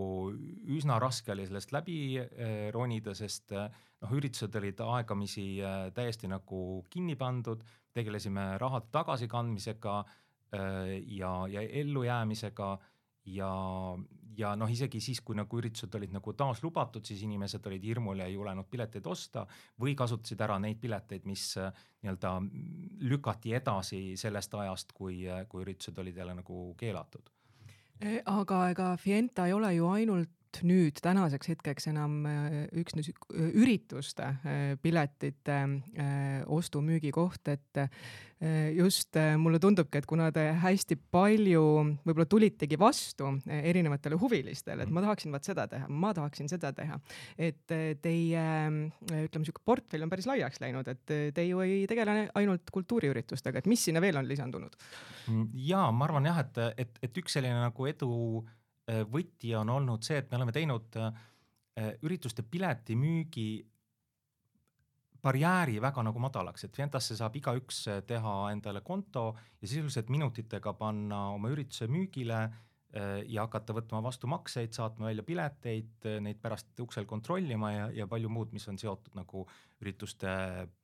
üsna 0.73 0.97
raske 1.03 1.35
oli 1.35 1.47
sellest 1.47 1.73
läbi 1.75 1.99
äh, 2.19 2.69
ronida, 2.75 3.15
sest 3.15 3.53
äh, 3.55 3.69
noh, 4.03 4.15
üritused 4.19 4.57
olid 4.59 4.81
aegamisi 4.83 5.47
täiesti 5.95 6.31
nagu 6.33 6.83
kinni 6.91 7.17
pandud, 7.17 7.62
tegelesime 7.97 8.55
raha 8.61 8.83
tagasikandmisega 8.93 9.97
ja, 10.57 11.31
ja 11.50 11.62
ellujäämisega. 11.81 12.69
Ja, 13.26 13.49
ja 14.38 14.53
noh, 14.55 14.71
isegi 14.71 15.00
siis, 15.03 15.19
kui 15.26 15.35
nagu 15.35 15.59
üritused 15.59 15.95
olid 15.99 16.12
nagu 16.15 16.35
taas 16.38 16.61
lubatud, 16.62 17.03
siis 17.09 17.25
inimesed 17.26 17.67
olid 17.67 17.83
hirmul 17.88 18.23
ja 18.23 18.29
ei 18.31 18.37
julenud 18.37 18.69
pileteid 18.71 19.09
osta 19.11 19.43
või 19.83 19.97
kasutasid 19.99 20.45
ära 20.47 20.61
neid 20.62 20.79
pileteid, 20.81 21.26
mis 21.26 21.49
nii-öelda 21.59 22.37
lükati 23.11 23.57
edasi 23.59 24.03
sellest 24.21 24.55
ajast, 24.55 24.95
kui, 24.95 25.25
kui 25.50 25.67
üritused 25.67 25.99
olid 26.05 26.23
jälle 26.23 26.37
nagu 26.38 26.69
keelatud 26.79 27.36
aga 28.25 28.71
ega 28.71 28.97
Fienta 28.97 29.47
ei 29.47 29.53
ole 29.53 29.75
ju 29.75 29.88
ainult 29.88 30.29
nüüd 30.66 31.00
tänaseks 31.04 31.50
hetkeks 31.52 31.90
enam 31.90 32.20
eh, 32.28 32.54
üksnes 32.80 33.10
ürituste 33.36 34.28
eh, 34.44 34.75
piletite 34.82 35.58
ostu-müügi 36.52 37.10
koht, 37.14 37.48
et 37.50 37.80
just 38.76 39.16
mulle 39.40 39.56
tundubki, 39.62 39.96
et 39.96 40.06
kuna 40.08 40.26
te 40.34 40.42
hästi 40.60 40.98
palju 41.12 41.62
võib-olla 42.04 42.26
tulitegi 42.28 42.76
vastu 42.78 43.30
erinevatele 43.48 44.18
huvilistele, 44.20 44.84
et 44.84 44.92
ma 44.92 45.00
tahaksin 45.06 45.32
vaat 45.32 45.48
seda 45.48 45.64
teha, 45.70 45.88
ma 45.88 46.12
tahaksin 46.16 46.50
seda 46.52 46.72
teha, 46.76 46.98
et 47.40 47.64
teie 48.04 48.44
ütleme, 49.22 49.46
sihuke 49.48 49.64
portfell 49.64 50.04
on 50.04 50.12
päris 50.12 50.28
laiaks 50.28 50.60
läinud, 50.60 50.90
et 50.92 51.16
te 51.38 51.46
ju 51.48 51.64
ei 51.64 51.86
tegele 51.88 52.26
ainult 52.36 52.68
kultuuriüritustega, 52.76 53.64
et 53.64 53.70
mis 53.72 53.88
sinna 53.88 54.04
veel 54.04 54.20
on 54.20 54.28
lisandunud? 54.28 54.76
Mm, 55.32 55.48
ja 55.70 55.86
ma 55.88 56.04
arvan 56.10 56.28
jah, 56.28 56.44
et, 56.44 56.62
et, 56.84 57.02
et 57.08 57.25
üks 57.25 57.38
selline 57.38 57.56
nagu 57.56 57.88
edu 57.88 58.12
äh, 58.42 58.54
võti 58.87 59.55
on 59.59 59.71
olnud 59.71 60.05
see, 60.07 60.21
et 60.21 60.28
me 60.31 60.38
oleme 60.38 60.55
teinud 60.55 60.99
äh, 61.00 61.25
ürituste 62.07 62.45
piletimüügi 62.47 63.49
barjääri 65.26 65.81
väga 65.83 66.05
nagu 66.07 66.21
madalaks, 66.23 66.66
et 66.66 66.76
Fientasse 66.76 67.16
saab 67.19 67.35
igaüks 67.40 67.81
äh, 67.90 68.05
teha 68.07 68.37
endale 68.52 68.85
konto 68.87 69.33
ja 69.61 69.66
sisuliselt 69.66 70.12
minutitega 70.12 70.76
panna 70.78 71.28
oma 71.35 71.50
ürituse 71.55 71.90
müügile 71.90 72.47
ja 72.97 73.43
hakata 73.43 73.75
võtma 73.76 73.99
vastu 74.00 74.28
makseid, 74.31 74.71
saatma 74.73 75.11
välja 75.11 75.21
pileteid, 75.26 76.07
neid 76.23 76.38
pärast 76.40 76.81
uksel 76.81 77.05
kontrollima 77.05 77.73
ja, 77.75 77.88
ja 77.93 78.07
palju 78.09 78.31
muud, 78.33 78.55
mis 78.57 78.64
on 78.71 78.78
seotud 78.81 79.12
nagu 79.19 79.43
ürituste 79.83 80.31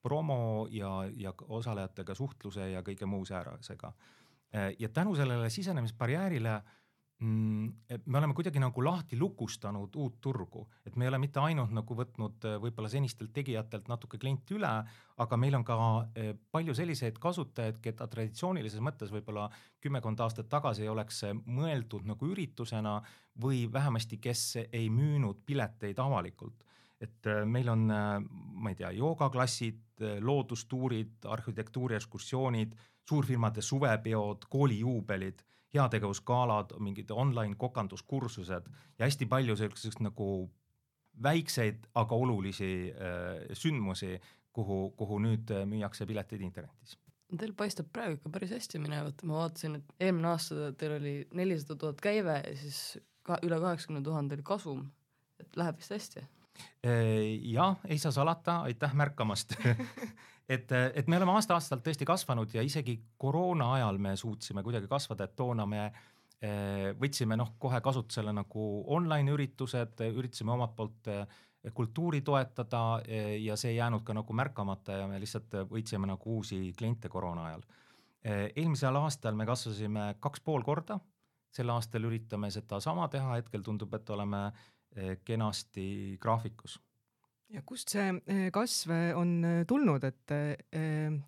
promo 0.04 0.66
ja, 0.68 0.90
ja 1.16 1.32
osalejatega 1.32 2.16
suhtluse 2.18 2.66
ja 2.74 2.82
kõige 2.84 3.08
muu 3.08 3.24
säärasega 3.24 3.94
Äh, 4.54 4.74
ja 4.78 4.88
tänu 4.88 5.14
sellele 5.16 5.50
sisenemisbarjäärile 5.50 6.50
mm, 6.58 6.81
me 7.22 8.18
oleme 8.18 8.34
kuidagi 8.34 8.58
nagu 8.58 8.82
lahti 8.84 9.16
lukustanud 9.18 9.94
uut 9.96 10.16
turgu, 10.20 10.64
et 10.86 10.96
me 10.96 11.04
ei 11.04 11.10
ole 11.10 11.20
mitte 11.22 11.40
ainult 11.40 11.70
nagu 11.74 11.96
võtnud 11.98 12.46
äh, 12.48 12.56
võib-olla 12.62 12.90
senistelt 12.90 13.32
tegijatelt 13.36 13.86
natuke 13.90 14.18
kliente 14.18 14.56
üle, 14.56 14.70
aga 15.22 15.38
meil 15.38 15.54
on 15.58 15.64
ka 15.66 15.76
äh, 15.78 16.32
palju 16.50 16.74
selliseid 16.74 17.20
kasutajaid, 17.22 17.78
keda 17.84 18.08
traditsioonilises 18.10 18.82
mõttes 18.82 19.12
võib-olla 19.14 19.46
kümmekond 19.82 20.20
aastat 20.24 20.50
tagasi 20.50 20.86
ei 20.86 20.90
oleks 20.92 21.22
mõeldud 21.46 22.08
nagu 22.10 22.32
üritusena 22.32 22.98
või 23.42 23.64
vähemasti, 23.72 24.18
kes 24.22 24.46
ei 24.64 24.90
müünud 24.90 25.44
pileteid 25.46 25.98
avalikult. 26.02 26.66
Et 27.02 27.26
meil 27.50 27.66
on, 27.66 27.88
ma 27.90 28.70
ei 28.70 28.76
tea, 28.78 28.92
joogaklassid, 28.94 30.04
loodustuurid, 30.22 31.24
arhitektuuriekskursioonid 31.26 32.76
suurfirmade 33.08 33.62
suvepeod, 33.62 34.46
koolijuubelid, 34.50 35.42
heategevusgalad, 35.74 36.74
mingid 36.80 37.10
online 37.10 37.56
kokanduskursused 37.58 38.66
ja 38.98 39.06
hästi 39.06 39.26
palju 39.26 39.56
sellisest 39.56 40.02
nagu 40.04 40.50
väikseid, 41.22 41.86
aga 41.94 42.16
olulisi 42.16 42.72
äh, 42.92 43.56
sündmusi, 43.56 44.16
kuhu, 44.52 44.90
kuhu 44.96 45.20
nüüd 45.22 45.52
äh, 45.52 45.64
müüakse 45.68 46.06
pileteid 46.08 46.44
internetis. 46.44 46.98
Teil 47.32 47.54
paistab 47.56 47.88
praegu 47.92 48.18
ikka 48.18 48.32
päris 48.32 48.52
hästi 48.52 48.80
minevat, 48.82 49.22
ma 49.24 49.40
vaatasin, 49.40 49.78
et 49.80 49.94
eelmine 50.04 50.28
aasta 50.34 50.72
teil 50.76 50.98
oli 50.98 51.14
nelisada 51.32 51.78
tuhat 51.80 52.00
käive 52.04 52.36
ja 52.44 52.56
siis 52.60 52.98
ka 53.24 53.38
üle 53.46 53.56
kaheksakümne 53.60 54.02
tuhande 54.04 54.36
oli 54.36 54.44
kasum, 54.44 54.84
et 55.40 55.56
läheb 55.56 55.80
vist 55.80 55.94
hästi? 55.96 56.26
Äh, 56.84 57.40
jah, 57.48 57.80
ei 57.88 57.98
saa 57.98 58.12
salata, 58.12 58.60
aitäh 58.68 58.92
märkamast 58.94 59.56
et, 60.48 60.72
et 60.72 61.08
me 61.08 61.18
oleme 61.18 61.34
aasta-aastalt 61.36 61.84
tõesti 61.86 62.06
kasvanud 62.08 62.54
ja 62.54 62.64
isegi 62.66 62.96
koroona 63.20 63.72
ajal 63.76 64.00
me 64.02 64.16
suutsime 64.16 64.62
kuidagi 64.62 64.88
kasvada, 64.90 65.28
et 65.28 65.36
toona 65.38 65.66
me 65.68 65.84
eh, 65.86 66.90
võtsime 66.98 67.38
noh, 67.38 67.54
kohe 67.62 67.80
kasutusele 67.84 68.34
nagu 68.34 68.66
online 68.96 69.34
üritused, 69.36 70.02
üritasime 70.10 70.54
omalt 70.56 70.74
poolt 70.76 71.12
eh, 71.12 71.40
kultuuri 71.74 72.22
toetada 72.26 72.82
eh, 73.06 73.36
ja 73.44 73.56
see 73.56 73.74
ei 73.74 73.78
jäänud 73.78 74.04
ka 74.06 74.16
nagu 74.18 74.34
märkamata 74.34 75.02
ja 75.02 75.08
me 75.10 75.20
lihtsalt 75.22 75.62
võitsime 75.70 76.10
nagu 76.10 76.38
uusi 76.38 76.72
kliente 76.78 77.08
koroona 77.08 77.46
ajal. 77.52 77.64
eelmisel 78.22 78.96
aastal 78.96 79.34
me 79.34 79.46
kasvasime 79.46 80.14
kaks 80.22 80.40
pool 80.46 80.62
korda, 80.62 81.00
sel 81.50 81.70
aastal 81.74 82.04
üritame 82.06 82.50
sedasama 82.54 83.08
teha, 83.10 83.34
hetkel 83.40 83.64
tundub, 83.66 83.94
et 83.94 84.10
oleme 84.14 84.44
kenasti 85.24 86.18
graafikus 86.20 86.76
ja 87.52 87.62
kust 87.66 87.92
see 87.92 88.12
eh, 88.30 88.46
kasv 88.54 88.92
eh, 88.94 89.08
on 89.18 89.32
eh, 89.44 89.62
tulnud, 89.68 90.04
et 90.08 90.36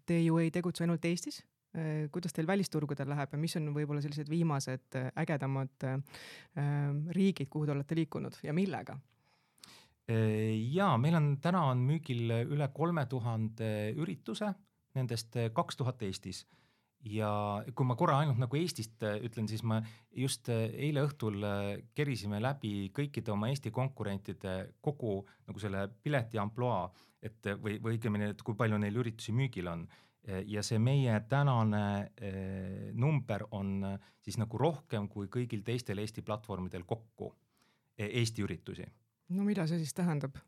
te 0.08 0.20
ju 0.22 0.38
ei 0.42 0.52
tegutse 0.54 0.86
ainult 0.86 1.04
Eestis? 1.10 1.42
kuidas 2.14 2.30
teil 2.30 2.46
välisturgudel 2.46 3.08
läheb 3.10 3.32
ja 3.34 3.38
mis 3.42 3.56
on 3.58 3.64
võib-olla 3.74 3.98
sellised 3.98 4.28
viimased 4.30 4.94
ägedamad 5.18 5.86
riigid, 7.16 7.48
kuhu 7.50 7.66
te 7.66 7.72
olete 7.74 7.96
liikunud 7.98 8.36
ja 8.46 8.54
millega? 8.54 8.94
ja 10.06 10.92
meil 11.02 11.18
on 11.18 11.26
täna 11.42 11.64
on 11.72 11.82
müügil 11.82 12.30
üle 12.44 12.68
kolme 12.76 13.02
tuhande 13.10 13.72
ürituse, 13.98 14.52
nendest 14.94 15.34
kaks 15.56 15.80
tuhat 15.82 16.06
Eestis 16.06 16.44
ja 17.04 17.30
kui 17.76 17.86
ma 17.86 17.96
korra 17.98 18.18
ainult 18.22 18.40
nagu 18.40 18.58
Eestist 18.58 19.02
äh, 19.04 19.18
ütlen, 19.26 19.48
siis 19.50 19.62
ma 19.66 19.80
just 20.16 20.48
äh, 20.52 20.66
eile 20.86 21.04
õhtul 21.04 21.36
äh, 21.44 21.66
kerisime 21.96 22.40
läbi 22.42 22.90
kõikide 22.94 23.34
oma 23.34 23.50
Eesti 23.52 23.72
konkurentide 23.74 24.54
kogu 24.84 25.18
nagu 25.48 25.60
selle 25.60 25.86
pileti 26.02 26.40
ampluaa, 26.40 26.88
et 27.24 27.52
või, 27.60 27.76
või 27.82 27.98
õigemini, 27.98 28.32
et 28.32 28.42
kui 28.44 28.56
palju 28.56 28.80
neil 28.80 28.96
üritusi 29.00 29.32
müügil 29.36 29.70
on. 29.70 29.86
ja 30.24 30.62
see 30.64 30.78
meie 30.80 31.18
tänane 31.28 32.08
number 32.96 33.42
on 33.52 33.98
siis 34.24 34.38
nagu 34.40 34.56
rohkem 34.56 35.08
kui 35.12 35.28
kõigil 35.28 35.60
teistel 35.64 36.00
Eesti 36.00 36.22
platvormidel 36.24 36.86
kokku 36.88 37.28
eh, 37.98 38.08
Eesti 38.08 38.42
üritusi. 38.42 38.86
no 39.36 39.44
mida 39.44 39.66
see 39.66 39.78
siis 39.78 39.92
tähendab? 39.92 40.40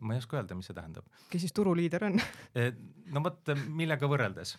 ma 0.00 0.14
ei 0.14 0.18
oska 0.18 0.38
öelda, 0.38 0.54
mis 0.54 0.66
see 0.66 0.74
tähendab. 0.74 1.06
kes 1.30 1.46
siis 1.46 1.54
turuliider 1.54 2.04
on 2.10 2.18
no 3.14 3.22
vot, 3.22 3.54
millega 3.70 4.10
võrreldes 4.10 4.56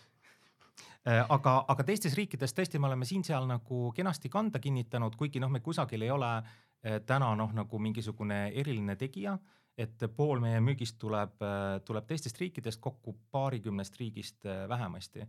aga, 1.06 1.52
aga 1.70 1.84
teistes 1.86 2.16
riikides 2.18 2.54
tõesti 2.56 2.80
me 2.82 2.88
oleme 2.88 3.06
siin-seal 3.06 3.46
nagu 3.46 3.90
kenasti 3.94 4.30
kanda 4.32 4.58
kinnitanud, 4.62 5.14
kuigi 5.18 5.40
noh, 5.42 5.52
me 5.52 5.62
kusagil 5.62 6.02
ei 6.02 6.10
ole 6.10 6.30
äh, 6.36 6.98
täna 7.06 7.32
noh, 7.38 7.52
nagu 7.54 7.78
mingisugune 7.82 8.46
eriline 8.54 8.96
tegija, 8.98 9.36
et 9.78 10.02
pool 10.16 10.40
meie 10.42 10.58
müügist 10.64 10.98
tuleb, 10.98 11.36
äh, 11.44 11.78
tuleb 11.86 12.08
teistest 12.08 12.40
riikidest, 12.42 12.80
kokku 12.82 13.14
paarikümnest 13.30 14.00
riigist 14.00 14.48
vähemasti. 14.68 15.26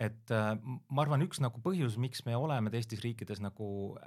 et 0.00 0.30
ma 0.32 1.02
arvan, 1.02 1.20
üks 1.20 1.42
nagu 1.44 1.60
põhjus, 1.60 1.98
miks 2.00 2.22
me 2.24 2.32
oleme 2.36 2.70
teistes 2.72 3.02
riikides 3.04 3.40
nagu 3.44 3.98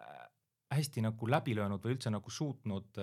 hästi 0.74 1.04
nagu 1.06 1.28
läbi 1.30 1.54
löönud 1.54 1.84
või 1.86 1.94
üldse 1.94 2.10
nagu 2.10 2.30
suutnud 2.34 2.98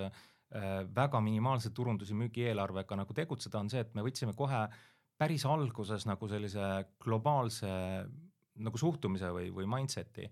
väga 0.95 1.21
minimaalse 1.23 1.69
turundus- 1.69 2.09
ja 2.11 2.17
müügieelarvega 2.19 2.97
nagu 2.99 3.13
tegutseda, 3.13 3.59
on 3.59 3.69
see, 3.69 3.79
et 3.79 3.95
me 3.95 4.03
võtsime 4.03 4.33
kohe 4.35 4.65
äh, 4.65 4.75
päris 5.21 5.45
alguses 5.45 6.07
nagu 6.09 6.29
sellise 6.29 6.67
globaalse 7.03 7.71
nagu 8.61 8.79
suhtumise 8.79 9.29
või, 9.33 9.51
või 9.53 9.67
mindset'i. 9.69 10.25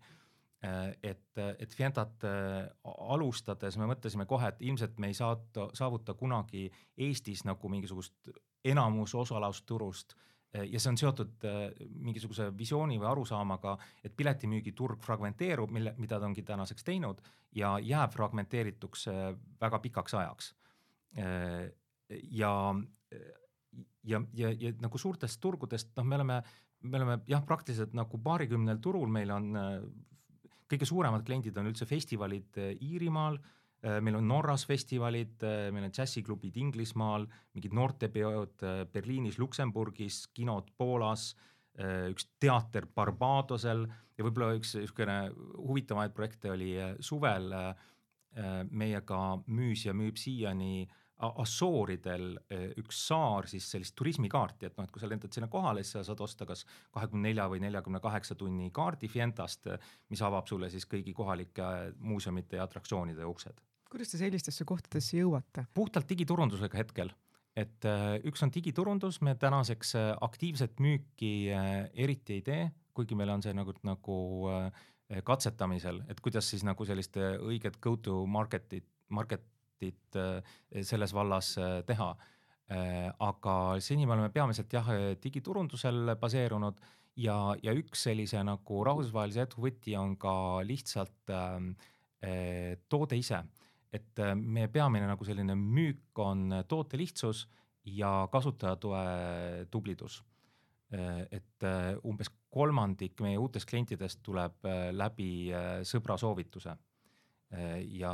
et, 1.03 1.37
et 1.39 1.73
Fientat 1.77 2.25
äh, 2.27 2.65
alustades 2.83 3.77
me 3.79 3.87
mõtlesime 3.87 4.25
kohe, 4.27 4.49
et 4.49 4.61
ilmselt 4.67 4.97
me 4.99 5.07
ei 5.07 5.15
saata, 5.15 5.69
saavuta 5.73 6.13
kunagi 6.19 6.65
Eestis 6.97 7.45
nagu 7.47 7.69
mingisugust 7.71 8.27
enamus 8.67 9.15
osalusturust 9.15 10.17
ja 10.53 10.81
see 10.81 10.89
on 10.91 10.97
seotud 10.97 11.45
äh, 11.47 11.61
mingisuguse 11.93 12.49
visiooni 12.57 12.97
või 12.99 13.07
arusaamaga, 13.11 13.77
et 14.03 14.15
piletimüügiturg 14.17 15.03
fragmenteerub, 15.05 15.71
mille, 15.71 15.93
mida 16.01 16.19
ta 16.19 16.27
ongi 16.27 16.43
tänaseks 16.43 16.83
teinud 16.83 17.21
ja 17.55 17.77
jääb 17.79 18.11
fragmenteerituks 18.17 19.07
äh, 19.13 19.25
väga 19.61 19.79
pikaks 19.85 20.17
ajaks 20.19 20.55
ja, 22.41 22.51
ja, 24.03 24.21
ja, 24.33 24.51
ja 24.51 24.73
nagu 24.81 24.97
suurtest 24.97 25.41
turgudest, 25.41 25.93
noh, 25.97 26.07
me 26.07 26.19
oleme, 26.19 26.41
me 26.81 27.01
oleme 27.01 27.19
jah, 27.29 27.43
praktiliselt 27.45 27.93
nagu 27.97 28.21
paarikümnel 28.23 28.81
turul, 28.81 29.07
meil 29.11 29.31
on 29.35 29.53
kõige 30.69 30.85
suuremad 30.85 31.25
kliendid 31.25 31.57
on 31.57 31.71
üldse 31.71 31.87
festivalid 31.89 32.57
Iirimaal 32.77 33.39
Äh, 33.79 34.01
meil 34.03 34.17
on 34.19 34.27
Norras 34.27 34.65
festivalid, 34.67 35.39
äh, 35.43 35.69
meil 35.71 35.85
on 35.87 35.93
džässiklubid 35.95 36.57
Inglismaal, 36.59 37.23
mingid 37.55 37.75
noortepeod 37.77 38.65
äh, 38.67 38.81
Berliinis, 38.91 39.37
Luksemburgis, 39.39 40.25
kinod 40.35 40.73
Poolas, 40.77 41.33
üks 41.79 42.25
teater 42.43 42.89
Barbadosel 42.91 43.85
ja 43.87 44.23
võib-olla 44.25 44.57
üks 44.57 44.73
niisugune 44.75 45.13
huvitavaid 45.63 46.11
projekte 46.11 46.49
oli 46.51 46.73
suvel 46.99 47.53
meiega 48.67 49.19
müüs 49.47 49.85
ja 49.85 49.93
müüb 49.95 50.19
siiani 50.19 50.89
Assooridel 51.19 52.37
üks 52.79 53.01
saar 53.09 53.47
siis 53.51 53.65
sellist 53.67 53.95
turismikaarti, 53.99 54.69
et 54.69 54.77
noh, 54.77 54.85
et 54.87 54.91
kui 54.93 55.01
sa 55.01 55.09
lendad 55.11 55.33
sinna 55.35 55.49
kohale, 55.51 55.83
siis 55.83 55.97
sa 55.97 56.03
saad 56.07 56.21
osta 56.23 56.47
kas 56.47 56.63
kahekümne 56.95 57.27
nelja 57.27 57.47
või 57.51 57.59
neljakümne 57.63 57.99
kaheksa 57.99 58.37
tunni 58.39 58.69
kaardi 58.71 59.09
Fientast, 59.11 59.67
mis 60.07 60.21
avab 60.23 60.47
sulle 60.47 60.69
siis 60.71 60.87
kõigi 60.87 61.11
kohalike 61.17 61.65
muuseumite 61.99 62.55
ja 62.59 62.67
atraktsioonide 62.69 63.27
uksed. 63.27 63.59
Kuidas 63.91 64.13
te 64.13 64.21
sellistesse 64.21 64.63
kohtadesse 64.69 65.17
jõuate? 65.17 65.65
puhtalt 65.73 66.07
digiturundusega 66.07 66.79
hetkel, 66.79 67.11
et 67.57 67.89
äh, 67.89 68.15
üks 68.29 68.45
on 68.45 68.53
digiturundus, 68.55 69.19
me 69.25 69.35
tänaseks 69.35 69.95
aktiivset 70.21 70.79
müüki 70.79 71.33
eriti 71.49 72.39
ei 72.39 72.45
tee, 72.45 72.63
kuigi 72.95 73.17
meil 73.19 73.35
on 73.35 73.43
see 73.43 73.51
nagu, 73.57 73.75
nagu 73.83 74.17
katsetamisel, 75.25 76.03
et 76.07 76.19
kuidas 76.21 76.47
siis 76.51 76.63
nagu 76.63 76.85
sellist 76.85 77.17
õiget 77.19 77.79
go 77.81 77.95
to 77.97 78.21
market'it, 78.29 78.85
market'it 79.79 80.83
selles 80.85 81.13
vallas 81.13 81.55
teha. 81.85 82.15
aga 83.19 83.79
seni 83.81 84.05
me 84.05 84.13
oleme 84.13 84.29
peamiselt 84.29 84.71
jah, 84.73 84.85
digiturundusel 85.21 86.15
baseerunud 86.21 86.79
ja, 87.17 87.55
ja 87.63 87.73
üks 87.73 88.03
sellise 88.05 88.43
nagu 88.45 88.83
rahvusvahelise 88.85 89.41
edu 89.47 89.63
võti 89.63 89.95
on 89.97 90.15
ka 90.17 90.61
lihtsalt 90.61 91.33
toode 92.89 93.17
ise 93.17 93.41
et 93.93 94.21
meie 94.35 94.69
peamine 94.69 95.07
nagu 95.09 95.25
selline 95.25 95.55
müük 95.57 96.19
on 96.21 96.61
toote 96.69 96.97
lihtsus 96.99 97.47
ja 97.89 98.27
kasutajatoe 98.31 99.65
tublidus. 99.71 100.19
Et 100.89 101.65
umbes 102.05 102.29
kolmandik 102.49 103.19
meie 103.21 103.37
uutest 103.37 103.69
klientidest 103.69 104.21
tuleb 104.25 104.65
läbi 104.93 105.49
sõbra 105.85 106.17
soovituse. 106.17 106.75
Ja, 107.49 108.13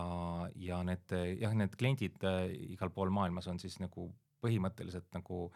ja 0.55 0.77
need 0.87 1.11
jah, 1.41 1.55
need 1.57 1.73
kliendid 1.75 2.23
igal 2.71 2.91
pool 2.95 3.09
maailmas 3.11 3.49
on 3.51 3.59
siis 3.59 3.75
nagu 3.81 4.05
põhimõtteliselt 4.39 5.09
nagu 5.11 5.49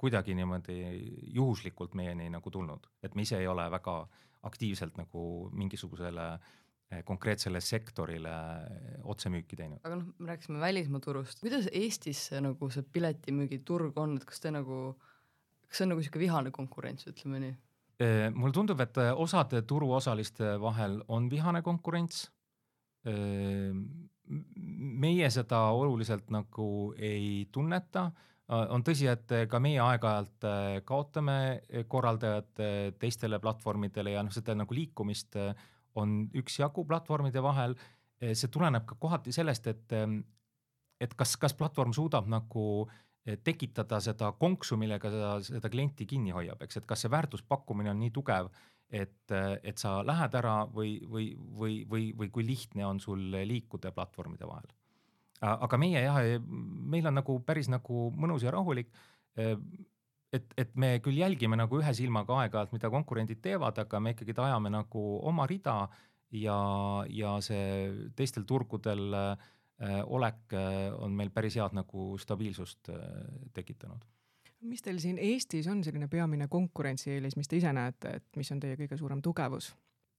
kuidagi 0.00 0.32
niimoodi 0.34 0.78
juhuslikult 1.34 1.92
meieni 1.98 2.30
nagu 2.32 2.50
tulnud, 2.50 2.88
et 3.04 3.14
me 3.14 3.26
ise 3.26 3.36
ei 3.36 3.46
ole 3.46 3.66
väga 3.70 3.98
aktiivselt 4.48 4.96
nagu 4.96 5.22
mingisugusele 5.52 6.24
äh, 6.32 6.48
konkreetsele 7.04 7.60
sektorile 7.60 8.32
eh, 8.64 8.96
otsemüüki 9.04 9.56
teinud. 9.56 9.80
aga 9.84 9.98
noh, 10.00 10.08
me 10.18 10.32
rääkisime 10.32 10.60
välismaa 10.60 11.02
turust, 11.04 11.40
kuidas 11.44 11.68
Eestis 11.72 12.28
see 12.30 12.40
nagu 12.44 12.70
see 12.72 12.84
piletimüügiturg 12.96 13.98
on, 14.00 14.16
et 14.16 14.24
kas 14.28 14.40
te 14.40 14.52
nagu, 14.54 14.94
kas 15.68 15.80
see 15.80 15.86
on 15.86 15.92
nagu 15.94 16.04
sihuke 16.04 16.22
vihane 16.22 16.52
konkurents, 16.54 17.08
ütleme 17.10 17.42
nii? 17.44 17.54
Eh, 18.04 18.28
mulle 18.32 18.54
tundub, 18.56 18.80
et 18.80 19.00
osade 19.16 19.62
turuosaliste 19.68 20.56
vahel 20.62 21.00
on 21.08 21.28
vihane 21.30 21.62
konkurents. 21.66 22.28
Meie 25.02 25.28
seda 25.30 25.60
oluliselt 25.72 26.32
nagu 26.34 26.92
ei 26.98 27.46
tunneta 27.52 28.08
on 28.48 28.82
tõsi, 28.84 29.06
et 29.08 29.32
ka 29.48 29.60
meie 29.60 29.80
aeg-ajalt 29.80 30.44
kaotame 30.88 31.38
korraldajad 31.88 32.62
teistele 32.98 33.38
platvormidele 33.40 34.16
ja 34.16 34.24
noh, 34.24 34.32
seda 34.34 34.56
nagu 34.56 34.74
liikumist 34.74 35.36
on 35.98 36.22
üksjagu 36.36 36.84
platvormide 36.88 37.42
vahel. 37.42 37.76
Eh, 38.20 38.34
see 38.34 38.50
tuleneb 38.52 38.86
ka 38.88 38.96
kohati 39.00 39.34
sellest, 39.34 39.68
et, 39.70 39.92
ehm, 39.94 40.18
et 41.00 41.14
kas, 41.14 41.36
kas 41.40 41.54
platvorm 41.58 41.94
suudab 41.94 42.28
nagu 42.30 42.64
eh, 43.24 43.38
tekitada 43.44 44.00
seda 44.02 44.32
konksu, 44.40 44.78
millega 44.80 45.12
seda, 45.12 45.34
seda 45.46 45.70
klienti 45.70 46.06
kinni 46.06 46.34
hoiab, 46.34 46.62
eks, 46.66 46.80
et 46.80 46.88
kas 46.88 47.04
see 47.04 47.12
väärtuspakkumine 47.14 47.92
on 47.94 48.02
nii 48.02 48.10
tugev, 48.14 48.50
et, 48.88 49.32
et 49.62 49.78
sa 49.80 49.98
lähed 50.06 50.34
ära 50.40 50.62
või, 50.72 50.96
või, 51.04 51.28
või, 51.36 51.74
või, 51.88 52.08
või 52.16 52.30
kui 52.32 52.46
lihtne 52.46 52.86
on 52.88 53.00
sul 53.00 53.20
liikuda 53.32 53.92
platvormide 53.92 54.48
vahel. 54.48 54.70
aga 55.40 55.78
meie 55.78 56.02
jah, 56.02 56.18
meil 56.48 57.06
on 57.06 57.20
nagu 57.20 57.38
päris 57.46 57.68
nagu 57.68 58.08
mõnus 58.16 58.42
ja 58.42 58.50
rahulik 58.54 58.88
eh, 59.36 59.56
et, 60.32 60.54
et 60.56 60.74
me 60.76 60.98
küll 61.04 61.20
jälgime 61.20 61.56
nagu 61.56 61.78
ühe 61.78 61.94
silmaga 61.94 62.42
aeg-ajalt, 62.42 62.72
mida 62.72 62.90
konkurendid 62.90 63.40
teevad, 63.44 63.78
aga 63.78 64.00
me 64.00 64.16
ikkagi 64.16 64.34
ajame 64.36 64.72
nagu 64.72 65.04
oma 65.28 65.46
rida 65.46 65.86
ja, 66.32 66.58
ja 67.08 67.38
see 67.44 68.10
teistel 68.16 68.44
turgudel 68.48 69.14
äh, 69.14 69.48
olek 70.08 70.56
on 70.98 71.12
meil 71.14 71.30
päris 71.30 71.54
head 71.54 71.76
nagu 71.76 72.16
stabiilsust 72.18 72.90
tekitanud. 73.54 74.02
Mis 74.66 74.82
teil 74.82 74.98
siin 75.02 75.18
Eestis 75.22 75.68
on 75.70 75.84
selline 75.86 76.08
peamine 76.10 76.48
konkurentsieelis, 76.50 77.36
mis 77.38 77.50
te 77.50 77.58
ise 77.60 77.72
näete, 77.74 78.18
et 78.18 78.38
mis 78.40 78.50
on 78.54 78.60
teie 78.62 78.78
kõige 78.80 78.98
suurem 79.00 79.22
tugevus? 79.24 79.72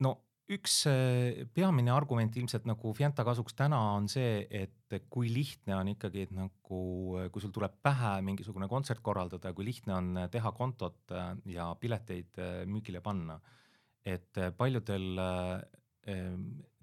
no 0.04 0.16
üks 0.50 0.82
äh, 0.90 1.44
peamine 1.54 1.92
argument 1.94 2.38
ilmselt 2.40 2.66
nagu 2.70 2.94
Fienta 2.98 3.26
kasuks 3.28 3.58
täna 3.58 3.80
on 3.98 4.08
see, 4.10 4.46
et 4.50 4.96
kui 5.12 5.30
lihtne 5.34 5.76
on 5.78 5.92
ikkagi, 5.92 6.26
et 6.26 6.34
nagu 6.34 6.80
kui 7.30 7.44
sul 7.44 7.54
tuleb 7.54 7.76
pähe 7.86 8.16
mingisugune 8.26 8.70
kontsert 8.72 9.04
korraldada, 9.06 9.54
kui 9.54 9.68
lihtne 9.68 9.94
on 9.94 10.24
teha 10.32 10.54
kontot 10.58 11.14
ja 11.46 11.70
pileteid 11.80 12.42
müügile 12.72 13.04
panna. 13.06 13.40
et 14.06 14.38
paljudel 14.58 15.20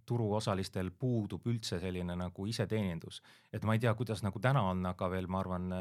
turuosalistel 0.06 0.92
puudub 0.94 1.46
üldse 1.50 1.80
selline 1.82 2.14
nagu 2.16 2.46
iseteenindus, 2.46 3.20
et 3.52 3.64
ma 3.66 3.74
ei 3.74 3.82
tea, 3.82 3.94
kuidas 3.98 4.22
nagu 4.22 4.40
täna 4.40 4.62
on, 4.70 4.84
aga 4.86 5.10
veel 5.10 5.26
ma 5.26 5.42
arvan, 5.42 5.72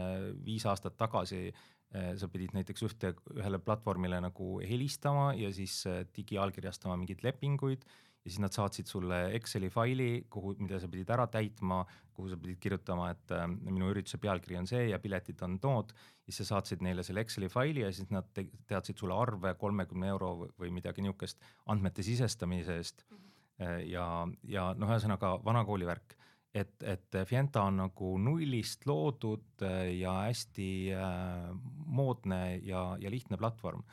viis 0.45 0.65
aastat 0.65 0.97
tagasi 0.97 1.51
Äh, 1.95 2.15
sa 2.19 2.27
pidid 2.31 2.55
näiteks 2.55 2.81
ühte, 2.87 3.13
ühele 3.37 3.59
platvormile 3.61 4.17
nagu 4.23 4.57
helistama 4.65 5.29
ja 5.37 5.51
siis 5.53 5.83
äh, 5.87 6.01
digiallkirjastama 6.15 6.97
mingeid 6.99 7.21
lepinguid 7.23 7.85
ja 7.85 8.31
siis 8.31 8.39
nad 8.41 8.55
saatsid 8.55 8.89
sulle 8.89 9.19
Exceli 9.37 9.69
faili, 9.71 10.25
kuhu, 10.33 10.55
mida 10.59 10.79
sa 10.81 10.89
pidid 10.91 11.13
ära 11.13 11.27
täitma, 11.31 11.83
kuhu 12.17 12.31
sa 12.33 12.39
pidid 12.41 12.59
kirjutama, 12.63 13.11
et 13.13 13.35
äh, 13.37 13.45
minu 13.47 13.91
ürituse 13.93 14.19
pealkiri 14.19 14.57
on 14.59 14.67
see 14.67 14.89
ja 14.89 14.99
piletid 14.99 15.43
on 15.45 15.59
tood. 15.61 15.93
siis 16.25 16.41
sa 16.41 16.49
saatsid 16.55 16.81
neile 16.83 17.05
selle 17.05 17.21
Exceli 17.21 17.51
faili 17.53 17.85
ja 17.85 17.93
siis 17.93 18.09
nad 18.11 18.27
te 18.33 18.47
teadsid 18.67 18.97
sulle 18.97 19.15
arve 19.15 19.53
kolmekümne 19.61 20.09
euro 20.09 20.33
või 20.59 20.73
midagi 20.73 21.05
niisugust 21.05 21.39
andmete 21.71 22.03
sisestamise 22.03 22.81
eest 22.81 23.05
mm. 23.05 23.24
-hmm. 23.59 23.87
ja, 23.89 24.27
ja 24.43 24.73
noh, 24.77 24.89
ühesõnaga 24.89 25.37
vanakooli 25.45 25.85
värk 25.87 26.17
et, 26.55 26.83
et 26.83 27.17
Fienta 27.27 27.65
on 27.67 27.81
nagu 27.83 28.15
nullist 28.21 28.85
loodud 28.87 29.63
äh, 29.65 29.95
ja 29.99 30.13
hästi 30.25 30.69
äh, 30.95 31.49
moodne 31.85 32.57
ja, 32.63 32.95
ja 32.99 33.11
lihtne 33.11 33.37
platvorm. 33.37 33.83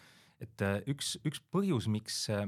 et 0.41 0.63
äh, 0.63 0.81
üks, 0.91 1.17
üks 1.27 1.43
põhjus, 1.55 1.89
miks 1.91 2.29
äh, 2.31 2.47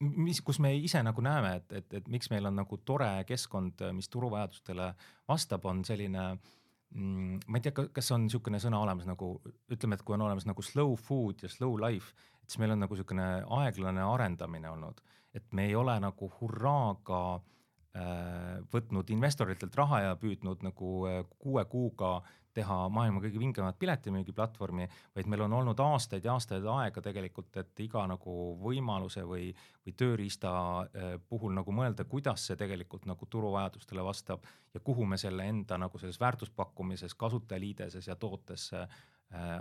mis, 0.00 0.40
kus 0.44 0.60
me 0.60 0.72
ise 0.76 1.02
nagu 1.04 1.22
näeme, 1.24 1.54
et, 1.60 1.72
et, 1.72 1.94
et 2.00 2.08
miks 2.08 2.30
meil 2.32 2.48
on 2.48 2.56
nagu 2.60 2.80
tore 2.84 3.10
keskkond, 3.28 3.84
mis 3.96 4.08
turuvajadustele 4.08 4.90
vastab, 5.28 5.66
on 5.68 5.84
selline 5.84 6.24
mm, 6.32 7.40
ma 7.46 7.60
ei 7.60 7.64
tea, 7.64 7.88
kas 7.92 8.10
on 8.16 8.24
niisugune 8.24 8.60
sõna 8.62 8.80
olemas 8.80 9.08
nagu 9.08 9.34
ütleme, 9.72 9.98
et 9.98 10.04
kui 10.04 10.16
on 10.16 10.24
olemas 10.28 10.48
nagu 10.48 10.64
slow 10.64 10.96
food 10.96 11.44
ja 11.44 11.52
slow 11.52 11.76
life, 11.80 12.14
et 12.40 12.48
siis 12.48 12.62
meil 12.62 12.76
on 12.76 12.84
nagu 12.84 12.96
niisugune 12.96 13.28
aeglane 13.60 14.04
arendamine 14.06 14.72
olnud, 14.72 15.04
et 15.34 15.52
me 15.52 15.66
ei 15.68 15.74
ole 15.78 15.94
nagu 16.02 16.28
hurraaga 16.40 17.22
äh, 17.36 18.58
võtnud 18.72 19.10
investoritelt 19.14 19.74
raha 19.78 20.02
ja 20.08 20.18
püüdnud 20.18 20.64
nagu 20.66 20.92
äh, 21.08 21.24
kuue 21.38 21.64
kuuga 21.70 22.18
teha 22.54 22.76
maailma 22.90 23.20
kõige 23.22 23.38
vingemat 23.38 23.76
piletimüügiplatvormi, 23.78 24.88
vaid 25.14 25.28
meil 25.30 25.44
on 25.44 25.52
olnud 25.60 25.78
aastaid 25.84 26.24
ja 26.26 26.32
aastaid 26.34 26.64
aega 26.66 27.02
tegelikult, 27.04 27.54
et 27.62 27.82
iga 27.84 28.02
nagu 28.10 28.34
võimaluse 28.58 29.22
või, 29.22 29.52
või 29.86 29.94
tööriista 29.94 30.50
äh, 30.82 31.14
puhul 31.30 31.54
nagu 31.54 31.74
mõelda, 31.74 32.08
kuidas 32.10 32.48
see 32.50 32.58
tegelikult 32.58 33.06
nagu 33.06 33.30
turuvajadustele 33.30 34.02
vastab 34.02 34.48
ja 34.74 34.82
kuhu 34.82 35.06
me 35.06 35.18
selle 35.20 35.46
enda 35.46 35.78
nagu 35.78 36.02
selles 36.02 36.18
väärtuspakkumises, 36.20 37.14
kasutajaliideses 37.14 38.10
ja 38.10 38.18
tootesse 38.18 38.86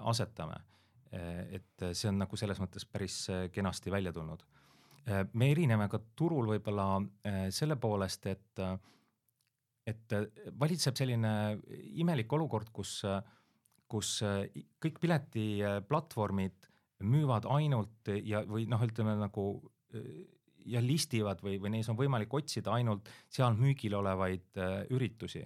asetame. 0.02 0.56
et 1.12 1.84
see 1.94 2.08
on 2.10 2.18
nagu 2.18 2.38
selles 2.38 2.58
mõttes 2.58 2.88
päris 2.90 3.28
kenasti 3.54 3.92
välja 3.92 4.14
tulnud 4.14 4.42
me 5.34 5.52
erineme 5.52 5.88
ka 5.92 6.00
turul 6.18 6.50
võib-olla 6.54 6.88
äh, 7.00 7.42
selle 7.56 7.78
poolest, 7.82 8.26
et, 8.32 8.62
äh, 8.64 8.76
et 9.88 10.16
valitseb 10.60 10.98
selline 11.00 11.34
imelik 12.02 12.34
olukord, 12.34 12.70
kus, 12.74 13.00
kus 13.90 14.20
kõik 14.84 15.00
piletiplatvormid 15.02 16.68
müüvad 17.10 17.48
ainult 17.50 18.12
ja, 18.22 18.44
või 18.46 18.68
noh, 18.70 18.84
ütleme 18.86 19.16
nagu 19.18 19.46
ja 20.70 20.84
listivad 20.84 21.42
või, 21.42 21.56
või 21.64 21.72
neis 21.78 21.90
on 21.90 21.98
võimalik 21.98 22.34
otsida 22.38 22.76
ainult 22.76 23.10
seal 23.34 23.58
müügil 23.58 23.96
olevaid 23.98 24.60
üritusi 24.94 25.42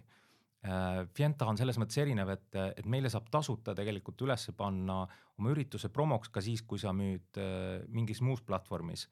Äh, 0.63 1.01
Fienta 1.11 1.47
on 1.51 1.57
selles 1.59 1.75
mõttes 1.79 1.97
erinev, 1.99 2.29
et, 2.31 2.55
et 2.55 2.85
meile 2.87 3.09
saab 3.11 3.27
tasuta 3.31 3.73
tegelikult 3.75 4.21
üles 4.23 4.45
panna 4.55 5.01
oma 5.35 5.51
ürituse 5.51 5.89
promoks 5.91 6.31
ka 6.31 6.43
siis, 6.43 6.63
kui 6.63 6.79
sa 6.79 6.93
müüd 6.95 7.39
äh, 7.41 7.83
mingis 7.91 8.21
muus 8.23 8.41
platvormis. 8.47 9.09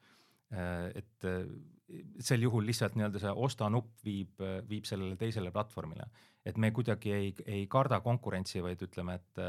Äh, 0.52 0.90
et 1.00 1.28
sel 2.24 2.44
juhul 2.46 2.64
lihtsalt 2.64 2.94
nii-öelda 2.96 3.20
see 3.20 3.32
osta 3.46 3.68
nupp 3.72 4.00
viib, 4.04 4.40
viib 4.68 4.86
sellele 4.88 5.16
teisele 5.20 5.50
platvormile, 5.52 6.06
et 6.44 6.56
me 6.56 6.70
kuidagi 6.72 7.12
ei, 7.12 7.34
ei 7.44 7.66
karda 7.68 7.98
konkurentsi, 8.00 8.62
vaid 8.64 8.80
ütleme, 8.86 9.18
et 9.20 9.40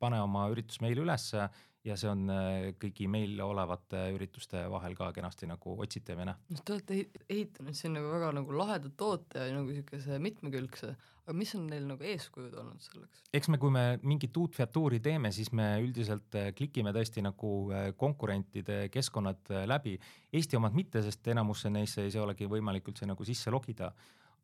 pane 0.00 0.20
oma 0.24 0.46
üritus 0.52 0.80
meile 0.84 1.04
ülesse 1.04 1.48
ja 1.84 1.96
see 2.00 2.08
on 2.08 2.28
äh, 2.32 2.70
kõigi 2.80 3.06
meil 3.10 3.36
olevate 3.44 4.06
ürituste 4.14 4.64
vahel 4.72 4.96
ka 4.96 5.10
kenasti 5.16 5.48
nagu 5.48 5.76
otsitav 5.84 6.22
ja 6.22 6.30
nähtav. 6.30 6.62
Te 6.64 6.76
olete 6.76 7.00
ehitanud 7.28 7.76
siin 7.76 7.96
nagu 7.98 8.12
väga 8.12 8.30
nagu 8.38 8.56
laheda 8.56 8.92
toote 8.96 9.48
ja 9.50 9.56
nagu 9.56 9.68
niisuguse 9.68 10.20
mitmekülgse, 10.24 10.94
aga 11.24 11.36
mis 11.36 11.54
on 11.56 11.66
neil 11.70 11.86
nagu 11.88 12.04
eeskujud 12.04 12.54
olnud 12.60 12.82
selleks? 12.84 13.22
eks 13.34 13.50
me, 13.52 13.60
kui 13.62 13.72
me 13.74 13.84
mingit 14.02 14.36
uut 14.40 14.56
featuuri 14.56 15.00
teeme, 15.04 15.32
siis 15.32 15.52
me 15.56 15.68
üldiselt 15.82 16.36
äh, 16.38 16.50
klikime 16.56 16.92
tõesti 16.96 17.24
nagu 17.24 17.52
äh, 17.72 17.90
konkurentide 17.96 18.88
keskkonnad 18.92 19.54
läbi. 19.70 19.96
Eesti 20.32 20.60
omad 20.60 20.76
mitte, 20.76 21.02
sest 21.04 21.32
enamusse 21.32 21.72
neisse 21.72 22.04
ei 22.06 22.20
olegi 22.20 22.48
võimalik 22.50 22.92
üldse 22.92 23.08
nagu 23.08 23.24
sisse 23.24 23.52
logida 23.54 23.92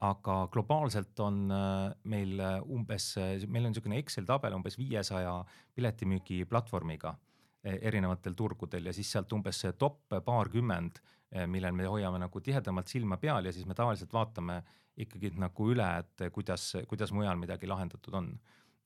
aga 0.00 0.46
globaalselt 0.48 1.18
on 1.20 1.50
meil 2.08 2.38
umbes, 2.72 3.10
meil 3.44 3.66
on 3.66 3.74
niisugune 3.74 3.98
Excel 4.00 4.24
tabel 4.24 4.54
umbes 4.56 4.78
viiesaja 4.80 5.34
piletimüügiplatvormiga 5.76 7.12
Eh, 7.60 7.76
erinevatel 7.84 8.32
turgudel 8.32 8.86
ja 8.88 8.92
siis 8.96 9.10
sealt 9.12 9.32
umbes 9.36 9.58
top 9.76 10.14
paarkümmend, 10.24 10.96
millel 11.46 11.74
me 11.76 11.86
hoiame 11.86 12.18
nagu 12.18 12.40
tihedamalt 12.42 12.90
silma 12.90 13.16
peal 13.22 13.46
ja 13.46 13.52
siis 13.54 13.66
me 13.68 13.74
tavaliselt 13.78 14.12
vaatame 14.12 14.60
ikkagi 15.00 15.30
nagu 15.38 15.68
üle, 15.72 15.86
et 16.02 16.24
kuidas, 16.34 16.72
kuidas 16.90 17.12
mujal 17.14 17.38
midagi 17.40 17.68
lahendatud 17.70 18.16
on. 18.18 18.32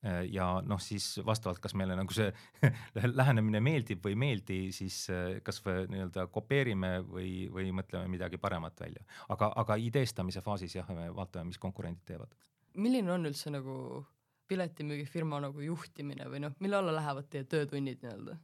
Eh, 0.04 0.26
ja 0.34 0.46
noh, 0.60 0.80
siis 0.84 1.06
vastavalt, 1.24 1.62
kas 1.64 1.72
meile 1.80 1.96
nagu 1.96 2.12
see 2.12 2.28
lähenemine 3.20 3.62
meeldib 3.64 4.04
või 4.04 4.12
ei 4.12 4.20
meeldi, 4.20 4.58
siis 4.76 4.98
kas 5.46 5.62
me 5.64 5.78
nii-öelda 5.88 6.26
kopeerime 6.34 6.98
või, 7.08 7.46
või 7.52 7.72
mõtleme 7.72 8.10
midagi 8.12 8.36
paremat 8.40 8.84
välja. 8.84 9.04
aga, 9.32 9.48
aga 9.64 9.78
ideestamise 9.80 10.44
faasis 10.44 10.76
jah, 10.76 10.90
me 10.92 11.08
vaatame, 11.16 11.48
mis 11.48 11.62
konkurendid 11.62 12.04
teevad. 12.12 12.36
milline 12.74 13.12
on 13.16 13.30
üldse 13.30 13.54
nagu 13.54 14.04
piletimüügifirma 14.48 15.40
nagu 15.40 15.64
juhtimine 15.64 16.28
või 16.28 16.42
noh, 16.44 16.52
mille 16.60 16.76
alla 16.76 16.92
lähevad 16.98 17.30
teie 17.32 17.48
töötunnid 17.48 18.04
nii-öelda? 18.04 18.36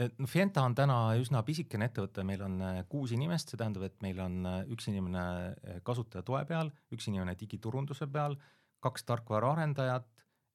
No 0.00 0.28
Fienta 0.28 0.64
on 0.66 0.74
täna 0.76 0.96
üsna 1.20 1.42
pisikene 1.46 1.88
ettevõte, 1.90 2.24
meil 2.26 2.42
on 2.44 2.58
äh, 2.64 2.80
kuus 2.90 3.12
inimest, 3.16 3.52
see 3.52 3.60
tähendab, 3.60 3.86
et 3.88 3.98
meil 4.04 4.20
on 4.24 4.38
äh, 4.48 4.60
üks 4.72 4.88
inimene 4.90 5.24
äh, 5.24 5.80
kasutaja 5.86 6.24
toe 6.26 6.42
peal, 6.48 6.72
üks 6.94 7.08
inimene 7.10 7.36
digiturunduse 7.38 8.08
peal, 8.12 8.36
kaks 8.82 9.06
tarkvaraarendajat, 9.08 10.08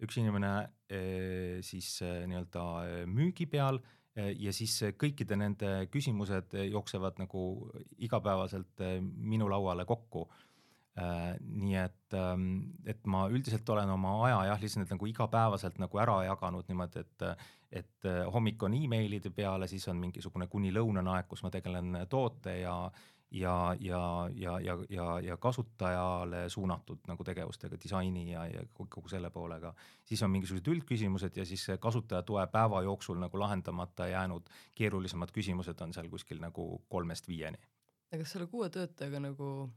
üks 0.03 0.17
inimene 0.21 0.51
siis 1.65 1.87
nii-öelda 2.03 2.63
müügi 3.09 3.47
peal 3.49 3.79
ja 4.13 4.51
siis 4.53 4.75
kõikide 4.93 5.33
nende 5.39 5.71
küsimused 5.89 6.53
jooksevad 6.69 7.17
nagu 7.17 7.41
igapäevaselt 8.05 8.83
minu 9.01 9.47
lauale 9.49 9.87
kokku 9.89 10.27
nii 10.97 11.75
et, 11.77 12.13
ähm, 12.17 12.47
et 12.85 13.05
ma 13.05 13.27
üldiselt 13.29 13.69
olen 13.69 13.89
oma 13.93 14.15
aja 14.25 14.39
jah, 14.51 14.61
lihtsalt 14.61 14.89
nagu 14.95 15.09
igapäevaselt 15.09 15.77
nagu 15.81 15.99
ära 16.01 16.23
jaganud 16.25 16.69
niimoodi, 16.71 17.03
et, 17.05 17.27
et 17.81 18.09
äh, 18.09 18.23
hommik 18.33 18.63
on 18.65 18.73
emailide 18.73 19.29
peale, 19.29 19.67
siis 19.69 19.85
on 19.91 19.99
mingisugune 20.01 20.47
kuni 20.49 20.73
lõunane 20.73 21.13
aeg, 21.13 21.29
kus 21.29 21.45
ma 21.45 21.53
tegelen 21.53 22.01
toote 22.09 22.57
ja, 22.63 22.77
ja, 23.31 23.75
ja, 23.79 24.01
ja, 24.33 24.59
ja, 24.59 24.77
ja, 24.89 25.07
ja 25.21 25.37
kasutajale 25.37 26.47
suunatud 26.49 27.05
nagu 27.07 27.23
tegevustega, 27.23 27.77
disaini 27.83 28.31
ja, 28.31 28.45
ja 28.49 28.63
kogu 28.73 29.07
selle 29.09 29.29
poolega. 29.29 29.73
siis 30.05 30.23
on 30.23 30.31
mingisugused 30.31 30.73
üldküsimused 30.73 31.37
ja 31.37 31.45
siis 31.45 31.67
kasutajatoe 31.79 32.47
päeva 32.47 32.81
jooksul 32.81 33.19
nagu 33.19 33.39
lahendamata 33.39 34.07
jäänud 34.07 34.49
keerulisemad 34.75 35.31
küsimused 35.31 35.81
on 35.81 35.93
seal 35.93 36.09
kuskil 36.09 36.39
nagu 36.41 36.81
kolmest 36.89 37.27
viieni. 37.27 37.57
ja 38.11 38.17
kas 38.17 38.31
selle 38.31 38.47
kuue 38.47 38.69
töötajaga 38.69 39.19
nagu 39.19 39.69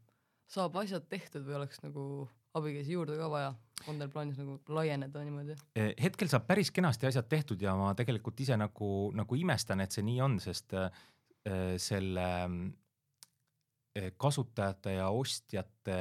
saab 0.51 0.77
asjad 0.83 1.07
tehtud 1.11 1.45
või 1.47 1.57
oleks 1.61 1.83
nagu 1.85 2.05
abikäsi 2.59 2.97
juurde 2.97 3.17
ka 3.19 3.29
vaja, 3.31 3.53
on 3.89 4.01
teil 4.01 4.11
plaanis 4.11 4.41
nagu 4.41 4.57
laieneda 4.75 5.23
niimoodi? 5.25 5.57
Eh, 5.79 5.93
hetkel 6.03 6.31
saab 6.31 6.49
päris 6.49 6.73
kenasti 6.75 7.07
asjad 7.11 7.29
tehtud 7.31 7.63
ja 7.63 7.77
ma 7.79 7.93
tegelikult 7.99 8.41
ise 8.43 8.59
nagu, 8.59 8.91
nagu 9.17 9.39
imestan, 9.39 9.85
et 9.85 9.95
see 9.95 10.05
nii 10.07 10.19
on, 10.27 10.39
sest 10.43 10.75
äh, 10.79 10.91
selle 11.81 12.29
äh, 12.43 14.11
kasutajate 14.19 14.99
ja 14.99 15.09
ostjate 15.15 16.01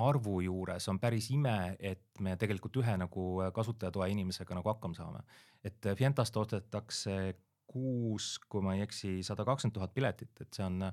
arvu 0.00 0.40
juures 0.42 0.88
on 0.90 0.98
päris 0.98 1.28
ime, 1.30 1.76
et 1.78 2.22
me 2.24 2.34
tegelikult 2.40 2.80
ühe 2.80 2.96
nagu 2.98 3.26
kasutajatoe 3.54 4.08
inimesega 4.10 4.56
nagu 4.56 4.72
hakkama 4.72 4.96
saame. 4.96 5.20
et 5.62 5.86
Fientast 5.96 6.36
ostetakse 6.36 7.36
kuus, 7.70 8.38
kui 8.50 8.62
ma 8.62 8.74
ei 8.74 8.82
eksi, 8.82 9.20
sada 9.22 9.44
kakskümmend 9.46 9.76
tuhat 9.76 9.94
piletit, 9.94 10.34
et 10.40 10.50
see 10.52 10.66
on 10.66 10.82
Äh, 10.82 10.92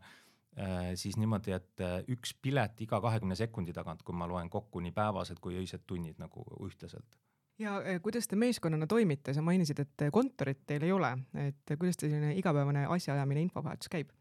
siis 1.00 1.18
niimoodi, 1.18 1.54
et 1.56 1.84
äh, 1.84 2.00
üks 2.12 2.34
pilet 2.42 2.82
iga 2.84 3.00
kahekümne 3.02 3.38
sekundi 3.40 3.74
tagant, 3.74 4.02
kui 4.04 4.16
ma 4.18 4.28
loen 4.28 4.50
kokku 4.52 4.82
nii 4.84 4.92
päevased 4.96 5.40
kui 5.40 5.56
öised 5.56 5.86
tunnid 5.88 6.20
nagu 6.20 6.44
ühtlaselt. 6.66 7.20
ja 7.60 7.78
äh, 7.80 8.02
kuidas 8.04 8.28
te 8.28 8.36
meeskonnana 8.36 8.88
toimite, 8.88 9.34
sa 9.34 9.42
mainisid, 9.42 9.80
et 9.80 10.08
kontorit 10.12 10.66
teil 10.68 10.84
ei 10.84 10.92
ole, 10.92 11.14
et 11.48 11.76
kuidas 11.78 11.98
teil 11.98 12.12
selline 12.12 12.36
igapäevane 12.36 12.86
asjaajamine, 12.98 13.48
infovahetus 13.48 13.90
käib? 13.90 14.12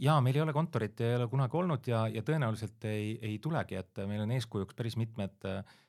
ja 0.00 0.20
meil 0.22 0.36
ei 0.38 0.42
ole 0.44 0.52
kontorit 0.54 1.00
ei 1.02 1.16
ole 1.16 1.26
kunagi 1.28 1.56
olnud 1.58 1.86
ja, 1.90 2.04
ja 2.08 2.22
tõenäoliselt 2.22 2.84
ei, 2.86 3.16
ei 3.20 3.38
tulegi, 3.42 3.74
et 3.74 3.98
meil 4.06 4.22
on 4.22 4.30
eeskujuks 4.30 4.76
päris 4.78 4.96
mitmed 4.96 5.50
äh, 5.50 5.64
Äh, 5.64 5.81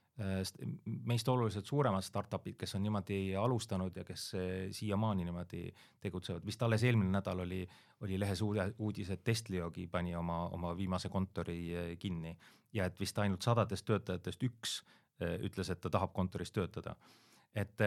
meist 1.10 1.30
oluliselt 1.30 1.66
suuremad 1.66 2.06
startup'id, 2.06 2.54
kes 2.60 2.76
on 2.78 2.84
niimoodi 2.86 3.36
alustanud 3.36 3.96
ja 3.98 4.04
kes 4.06 4.28
äh, 4.36 4.42
siiamaani 4.72 5.26
niimoodi 5.26 5.64
tegutsevad, 6.06 6.46
vist 6.46 6.62
alles 6.62 6.84
eelmine 6.84 7.10
nädal 7.16 7.42
oli, 7.42 7.64
oli 8.06 8.20
lehes 8.20 8.42
uudis, 8.46 9.10
et 9.10 9.24
Testliogi 9.24 9.88
pani 9.88 10.16
oma, 10.16 10.44
oma 10.54 10.76
viimase 10.78 11.10
kontori 11.10 11.58
äh, 11.74 11.90
kinni. 12.00 12.36
Ja 12.74 12.86
et 12.86 13.00
vist 13.00 13.18
ainult 13.22 13.42
sadadest 13.42 13.86
töötajatest 13.86 14.44
üks 14.44 14.80
ütles, 15.24 15.70
et 15.70 15.80
ta 15.80 15.92
tahab 15.94 16.10
kontoris 16.14 16.52
töötada 16.52 16.96
et 17.54 17.82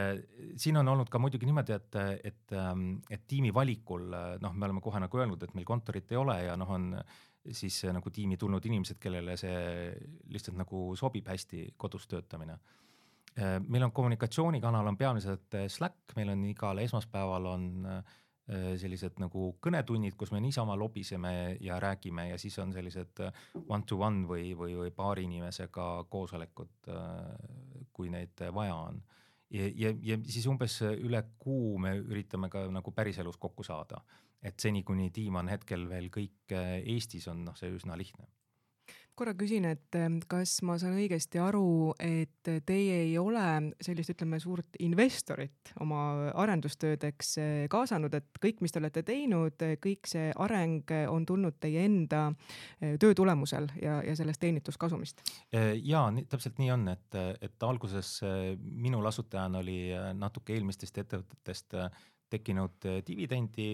siin 0.57 0.77
on 0.79 0.89
olnud 0.89 1.09
ka 1.11 1.19
muidugi 1.19 1.47
niimoodi, 1.49 1.75
et, 1.75 1.97
et, 2.29 2.53
ähm, 2.55 3.01
et 3.11 3.25
tiimi 3.27 3.51
valikul 3.55 4.05
noh, 4.43 4.53
me 4.55 4.69
oleme 4.69 4.83
kohe 4.85 5.01
nagu 5.03 5.19
öelnud, 5.19 5.43
et 5.43 5.55
meil 5.59 5.67
kontorit 5.67 6.13
ei 6.13 6.21
ole 6.21 6.37
ja 6.45 6.55
noh, 6.61 6.71
on 6.71 6.93
siis 7.55 7.83
nagu 7.95 8.11
tiimi 8.11 8.37
tulnud 8.39 8.65
inimesed, 8.67 8.99
kellele 9.03 9.37
see 9.39 9.59
lihtsalt 10.33 10.59
nagu 10.59 10.89
sobib 10.99 11.29
hästi 11.31 11.73
kodus 11.79 12.07
töötamine. 12.11 12.59
Äh, 13.37 13.59
meil 13.69 13.85
on 13.85 13.93
kommunikatsioonikanal 13.93 14.87
on 14.87 14.97
peamiselt 14.97 15.55
äh, 15.55 15.67
Slack, 15.69 16.15
meil 16.17 16.33
on 16.33 16.45
igal 16.49 16.79
esmaspäeval 16.81 17.47
on 17.51 17.67
äh, 17.91 18.15
sellised 18.81 19.19
nagu 19.21 19.51
kõnetunnid, 19.61 20.15
kus 20.17 20.31
me 20.33 20.41
niisama 20.41 20.77
lobiseme 20.79 21.57
ja 21.61 21.77
räägime 21.83 22.29
ja 22.31 22.39
siis 22.39 22.57
on 22.63 22.73
sellised 22.73 23.21
one 23.67 23.83
to 23.85 23.99
one 23.99 24.23
või, 24.29 24.55
või, 24.57 24.77
või 24.79 24.93
paari 24.95 25.27
inimesega 25.27 26.07
koosolekud, 26.09 26.89
kui 27.93 28.13
neid 28.15 28.45
vaja 28.55 28.77
on. 28.87 29.01
Ja, 29.51 29.69
ja, 29.75 29.93
ja 30.03 30.19
siis 30.25 30.47
umbes 30.51 30.81
üle 30.83 31.23
kuu 31.39 31.77
me 31.83 31.97
üritame 31.99 32.51
ka 32.53 32.67
nagu 32.73 32.93
päriselus 32.95 33.39
kokku 33.41 33.67
saada. 33.67 34.03
Et 34.43 34.59
seni, 34.61 34.83
kuni 34.87 35.11
tiim 35.11 35.37
on 35.41 35.49
hetkel 35.49 35.89
veel 35.91 36.11
kõik 36.13 36.55
äh, 36.55 36.79
Eestis, 36.95 37.27
on 37.33 37.45
noh, 37.47 37.57
see 37.59 37.73
üsna 37.73 37.97
lihtne 37.99 38.29
korra 39.17 39.35
küsin, 39.39 39.67
et 39.69 39.97
kas 40.31 40.59
ma 40.67 40.77
saan 40.81 40.97
õigesti 40.99 41.41
aru, 41.43 41.93
et 42.03 42.51
teie 42.69 42.99
ei 43.07 43.15
ole 43.21 43.45
sellist, 43.83 44.13
ütleme, 44.15 44.41
suurt 44.43 44.79
investorit 44.85 45.73
oma 45.85 46.31
arendustöödeks 46.37 47.33
äh, 47.43 47.53
kaasanud, 47.73 48.15
et 48.17 48.41
kõik, 48.43 48.63
mis 48.65 48.75
te 48.75 48.81
olete 48.83 49.03
teinud, 49.07 49.67
kõik 49.83 50.11
see 50.11 50.31
areng 50.47 50.93
on 51.13 51.27
tulnud 51.29 51.59
teie 51.63 51.87
enda 51.89 52.27
äh, 52.31 52.97
töö 53.03 53.17
tulemusel 53.17 53.71
ja, 53.83 54.01
ja 54.07 54.17
sellest 54.19 54.43
teenistuskasumist? 54.43 55.25
ja 55.87 56.03
täpselt 56.29 56.59
nii 56.61 56.71
on, 56.75 56.89
et, 56.93 57.17
et 57.45 57.65
alguses 57.65 58.19
minul 58.61 59.07
asutajana 59.09 59.63
oli 59.63 59.79
natuke 60.19 60.55
eelmistest 60.57 60.99
ettevõtetest 61.03 61.77
tekkinud 62.33 62.87
eh, 62.89 63.01
dividendi, 63.07 63.69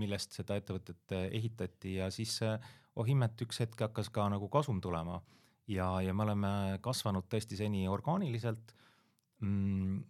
millest 0.00 0.36
seda 0.38 0.56
ettevõtet 0.60 1.16
eh, 1.16 1.26
ehitati 1.40 1.96
ja 1.98 2.10
siis 2.14 2.38
eh, 2.46 2.70
oh 2.96 3.08
imet, 3.08 3.38
üks 3.46 3.60
hetk 3.62 3.86
hakkas 3.88 4.10
ka 4.12 4.28
nagu 4.32 4.48
kasum 4.52 4.80
tulema 4.80 5.20
ja, 5.70 6.00
ja 6.02 6.14
me 6.14 6.24
oleme 6.26 6.52
kasvanud 6.82 7.28
tõesti 7.30 7.58
seni 7.58 7.86
orgaaniliselt 7.88 8.74
mm,. 9.40 10.00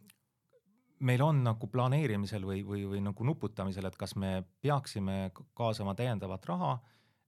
meil 1.06 1.24
on 1.24 1.42
nagu 1.44 1.70
planeerimisel 1.72 2.44
või, 2.46 2.62
või, 2.66 2.86
või 2.88 3.02
nagu 3.04 3.26
nuputamisel, 3.26 3.88
et 3.88 3.98
kas 4.00 4.16
me 4.16 4.40
peaksime 4.62 5.30
kaasama 5.56 5.94
täiendavat 5.98 6.46
raha, 6.48 6.76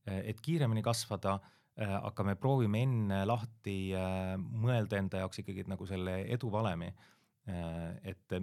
et 0.04 0.40
kiiremini 0.40 0.82
kasvada 0.82 1.38
aga 1.78 2.24
me 2.26 2.34
proovime 2.36 2.82
enne 2.84 3.22
lahti 3.24 3.94
mõelda 4.60 4.98
enda 5.00 5.22
jaoks 5.22 5.40
ikkagi 5.40 5.64
nagu 5.72 5.86
selle 5.88 6.18
eduvalemi 6.34 6.90
et 7.46 8.34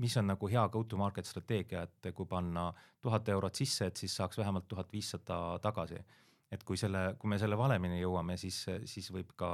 mis 0.00 0.16
on 0.18 0.26
nagu 0.32 0.48
hea 0.50 0.62
go 0.68 0.82
to 0.84 0.98
market 0.98 1.26
strateegia, 1.28 1.84
et 1.86 2.10
kui 2.14 2.26
panna 2.26 2.70
tuhat 3.02 3.28
eurot 3.28 3.54
sisse, 3.54 3.86
et 3.86 3.96
siis 3.96 4.16
saaks 4.16 4.38
vähemalt 4.38 4.66
tuhat 4.68 4.90
viissada 4.92 5.58
tagasi. 5.62 6.00
Et 6.50 6.64
kui 6.66 6.78
selle, 6.80 7.14
kui 7.18 7.30
me 7.30 7.38
selle 7.38 7.58
valemini 7.58 8.00
jõuame, 8.00 8.36
siis, 8.40 8.64
siis 8.90 9.10
võib 9.14 9.34
ka, 9.38 9.50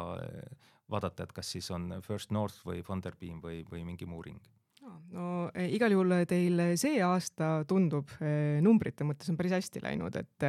vaadata, 0.90 1.26
et 1.26 1.34
kas 1.36 1.50
siis 1.56 1.70
on 1.74 1.98
First 2.04 2.32
North 2.34 2.62
või 2.66 2.82
Funderbeam 2.86 3.40
või, 3.42 3.64
või 3.70 3.84
mingi 3.88 4.08
muu 4.08 4.22
ring 4.24 4.40
no 5.14 5.48
e, 5.54 5.66
igal 5.76 5.94
juhul 5.94 6.14
teil 6.28 6.62
see 6.78 7.00
aasta 7.04 7.64
tundub 7.68 8.10
e, 8.20 8.60
numbrite 8.64 9.06
mõttes 9.06 9.30
on 9.32 9.38
päris 9.38 9.56
hästi 9.56 9.82
läinud, 9.84 10.16
et, 10.20 10.48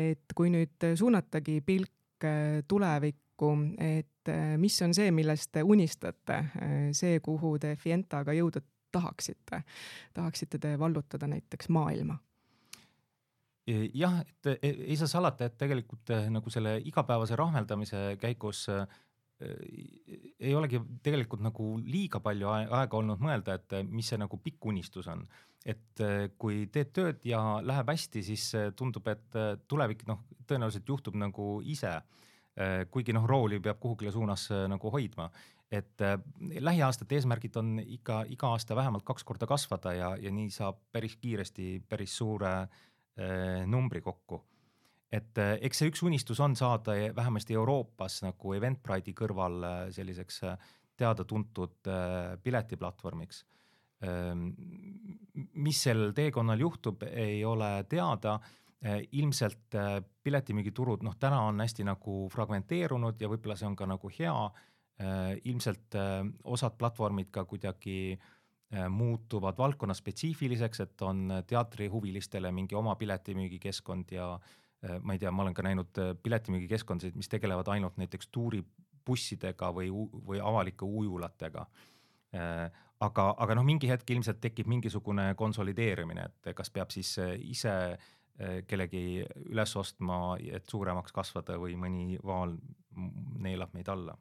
et 0.00 0.36
kui 0.36 0.52
nüüd 0.52 0.88
suunatagi 0.96 1.60
pilk 1.66 1.92
tulevikku, 2.70 3.50
et 3.84 4.30
mis 4.60 4.76
on 4.86 4.94
see, 4.96 5.10
millest 5.12 5.50
te 5.52 5.64
unistate, 5.66 6.38
see, 6.96 7.18
kuhu 7.20 7.58
te 7.60 7.74
Fientaga 7.76 8.32
jõuda 8.32 8.62
tahaksite, 8.94 9.60
tahaksite 10.14 10.60
te 10.62 10.78
vallutada 10.80 11.28
näiteks 11.28 11.68
maailma? 11.68 12.16
Jah, 13.66 14.20
et 14.20 14.50
ei 14.62 14.96
saa 15.00 15.08
salata, 15.08 15.48
et 15.48 15.56
tegelikult 15.58 16.12
nagu 16.30 16.50
selle 16.52 16.76
igapäevase 16.84 17.36
rahmeldamise 17.36 18.02
käigus 18.20 18.66
äh, 18.72 18.84
ei 19.42 20.54
olegi 20.54 20.80
tegelikult 21.02 21.42
nagu 21.44 21.74
liiga 21.82 22.20
palju 22.22 22.50
aega 22.54 22.98
olnud 22.98 23.22
mõelda, 23.22 23.58
et 23.58 23.74
mis 23.90 24.08
see 24.10 24.20
nagu 24.20 24.38
pikk 24.42 24.70
unistus 24.70 25.08
on. 25.10 25.26
et 25.64 26.00
kui 26.36 26.66
teed 26.68 26.90
tööd 26.92 27.22
ja 27.24 27.38
läheb 27.64 27.88
hästi, 27.88 28.20
siis 28.22 28.50
tundub, 28.76 29.06
et 29.08 29.36
tulevik 29.68 30.02
noh, 30.06 30.20
tõenäoliselt 30.46 30.88
juhtub 30.88 31.16
nagu 31.16 31.62
ise. 31.64 32.02
kuigi 32.90 33.12
noh, 33.16 33.24
rooli 33.26 33.58
peab 33.60 33.80
kuhugile 33.80 34.12
suunas 34.12 34.46
nagu 34.68 34.90
hoidma, 34.90 35.30
et 35.72 36.04
lähiaastate 36.60 37.16
eesmärgid 37.16 37.56
on 37.56 37.78
ikka 37.80 38.24
iga 38.30 38.52
aasta 38.54 38.76
vähemalt 38.76 39.04
kaks 39.04 39.24
korda 39.24 39.46
kasvada 39.46 39.92
ja, 39.92 40.16
ja 40.16 40.30
nii 40.30 40.50
saab 40.50 40.78
päris 40.92 41.16
kiiresti 41.16 41.82
päris 41.88 42.16
suure 42.16 42.68
numbri 43.70 44.00
kokku 44.02 44.40
et 45.14 45.38
äh, 45.40 45.56
eks 45.66 45.80
see 45.80 45.90
üks 45.92 46.02
unistus 46.06 46.40
on 46.42 46.56
saada 46.58 46.96
vähemasti 47.16 47.56
Euroopas 47.58 48.20
nagu 48.24 48.54
Eventbride'i 48.56 49.14
kõrval 49.16 49.66
äh, 49.66 49.80
selliseks 49.94 50.40
äh, 50.48 50.72
teada-tuntud 50.94 51.88
piletiplatvormiks. 52.44 53.40
Ähm, 54.06 54.44
mis 55.58 55.80
sel 55.82 56.12
teekonnal 56.14 56.60
juhtub, 56.62 57.02
ei 57.10 57.40
ole 57.44 57.70
teada. 57.90 58.38
ilmselt 59.16 59.74
piletimüügiturud 60.22 61.02
noh, 61.02 61.14
täna 61.18 61.40
on 61.48 61.58
hästi 61.60 61.86
nagu 61.88 62.28
fragmenteerunud 62.30 63.18
ja 63.18 63.30
võib-olla 63.32 63.56
see 63.56 63.66
on 63.66 63.74
ka 63.74 63.88
nagu 63.90 64.10
hea. 64.12 64.34
ilmselt 65.50 65.96
osad 66.44 66.76
platvormid 66.78 67.32
ka 67.32 67.44
kuidagi 67.48 68.20
muutuvad 68.90 69.58
valdkonnaspetsiifiliseks, 69.58 70.80
et 70.80 71.02
on 71.06 71.28
teatrihuvilistele 71.46 72.50
mingi 72.52 72.74
oma 72.74 72.96
piletimüügikeskkond 72.98 74.14
ja 74.16 74.28
Äh, 74.84 75.00
ma 75.00 75.14
ei 75.14 75.18
tea, 75.18 75.32
ma 75.32 75.44
olen 75.44 75.54
ka 75.56 75.64
näinud 75.64 76.00
äh, 76.00 76.12
piletimüügikeskkondasid, 76.22 77.16
mis 77.16 77.30
tegelevad 77.32 77.68
ainult 77.72 77.96
näiteks 78.00 78.28
tuuribussidega 78.34 79.70
või, 79.72 79.88
või 80.28 80.42
avalike 80.44 80.84
ujulatega. 80.84 81.64
Äh, 82.36 82.66
aga, 83.04 83.28
aga 83.40 83.56
noh, 83.56 83.64
mingi 83.66 83.88
hetk 83.88 84.10
ilmselt 84.12 84.42
tekib 84.44 84.68
mingisugune 84.70 85.30
konsolideerimine, 85.40 86.28
et 86.28 86.52
kas 86.56 86.72
peab 86.74 86.92
siis 86.94 87.16
ise 87.40 87.74
kellegi 88.66 89.22
üles 89.46 89.70
ostma, 89.78 90.34
et 90.42 90.66
suuremaks 90.66 91.12
kasvada 91.14 91.54
või 91.62 91.76
mõni 91.78 92.16
vaal 92.18 92.56
neelab 93.44 93.70
meid 93.76 93.86
alla. 93.92 94.16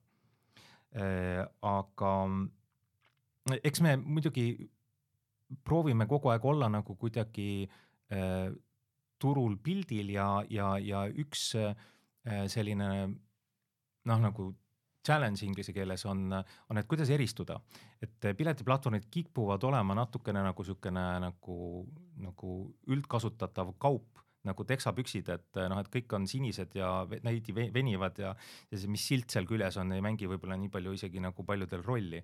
aga 1.65 2.11
eks 3.51 3.81
me 3.83 3.97
muidugi 3.97 4.47
proovime 5.63 6.07
kogu 6.09 6.31
aeg 6.31 6.45
olla 6.45 6.69
nagu 6.71 6.95
kuidagi 6.95 7.47
turul 9.23 9.55
pildil 9.63 10.11
ja, 10.15 10.27
ja, 10.51 10.73
ja 10.83 11.05
üks 11.07 11.53
äh, 11.59 11.73
selline 12.51 12.89
noh, 13.07 14.19
nagu 14.19 14.49
challenge 15.03 15.43
inglise 15.43 15.73
keeles 15.75 16.05
on, 16.07 16.29
on, 16.31 16.79
et 16.79 16.87
kuidas 16.87 17.11
eristuda, 17.11 17.57
et 18.03 18.29
piletiplatvormid 18.39 19.09
kipuvad 19.11 19.63
olema 19.67 19.95
natukene 19.99 20.43
nagu 20.45 20.63
niisugune 20.63 21.05
nagu, 21.25 21.57
nagu 22.23 22.53
üldkasutatav 22.91 23.73
kaup 23.83 24.21
nagu 24.47 24.65
teksapüksid, 24.67 25.29
et 25.31 25.59
noh, 25.71 25.79
et 25.79 25.89
kõik 25.91 26.15
on 26.17 26.25
sinised 26.27 26.73
ja 26.75 26.89
veidi 27.07 27.55
venivad 27.55 28.17
ja, 28.19 28.33
ja 28.71 28.79
see, 28.79 28.91
mis 28.91 29.05
silt 29.07 29.31
seal 29.31 29.47
küljes 29.47 29.79
on, 29.79 29.93
ei 29.95 30.03
mängi 30.03 30.27
võib-olla 30.27 30.57
nii 30.59 30.71
palju 30.71 30.95
isegi 30.97 31.23
nagu 31.23 31.45
paljudel 31.47 31.83
rolli 31.83 32.19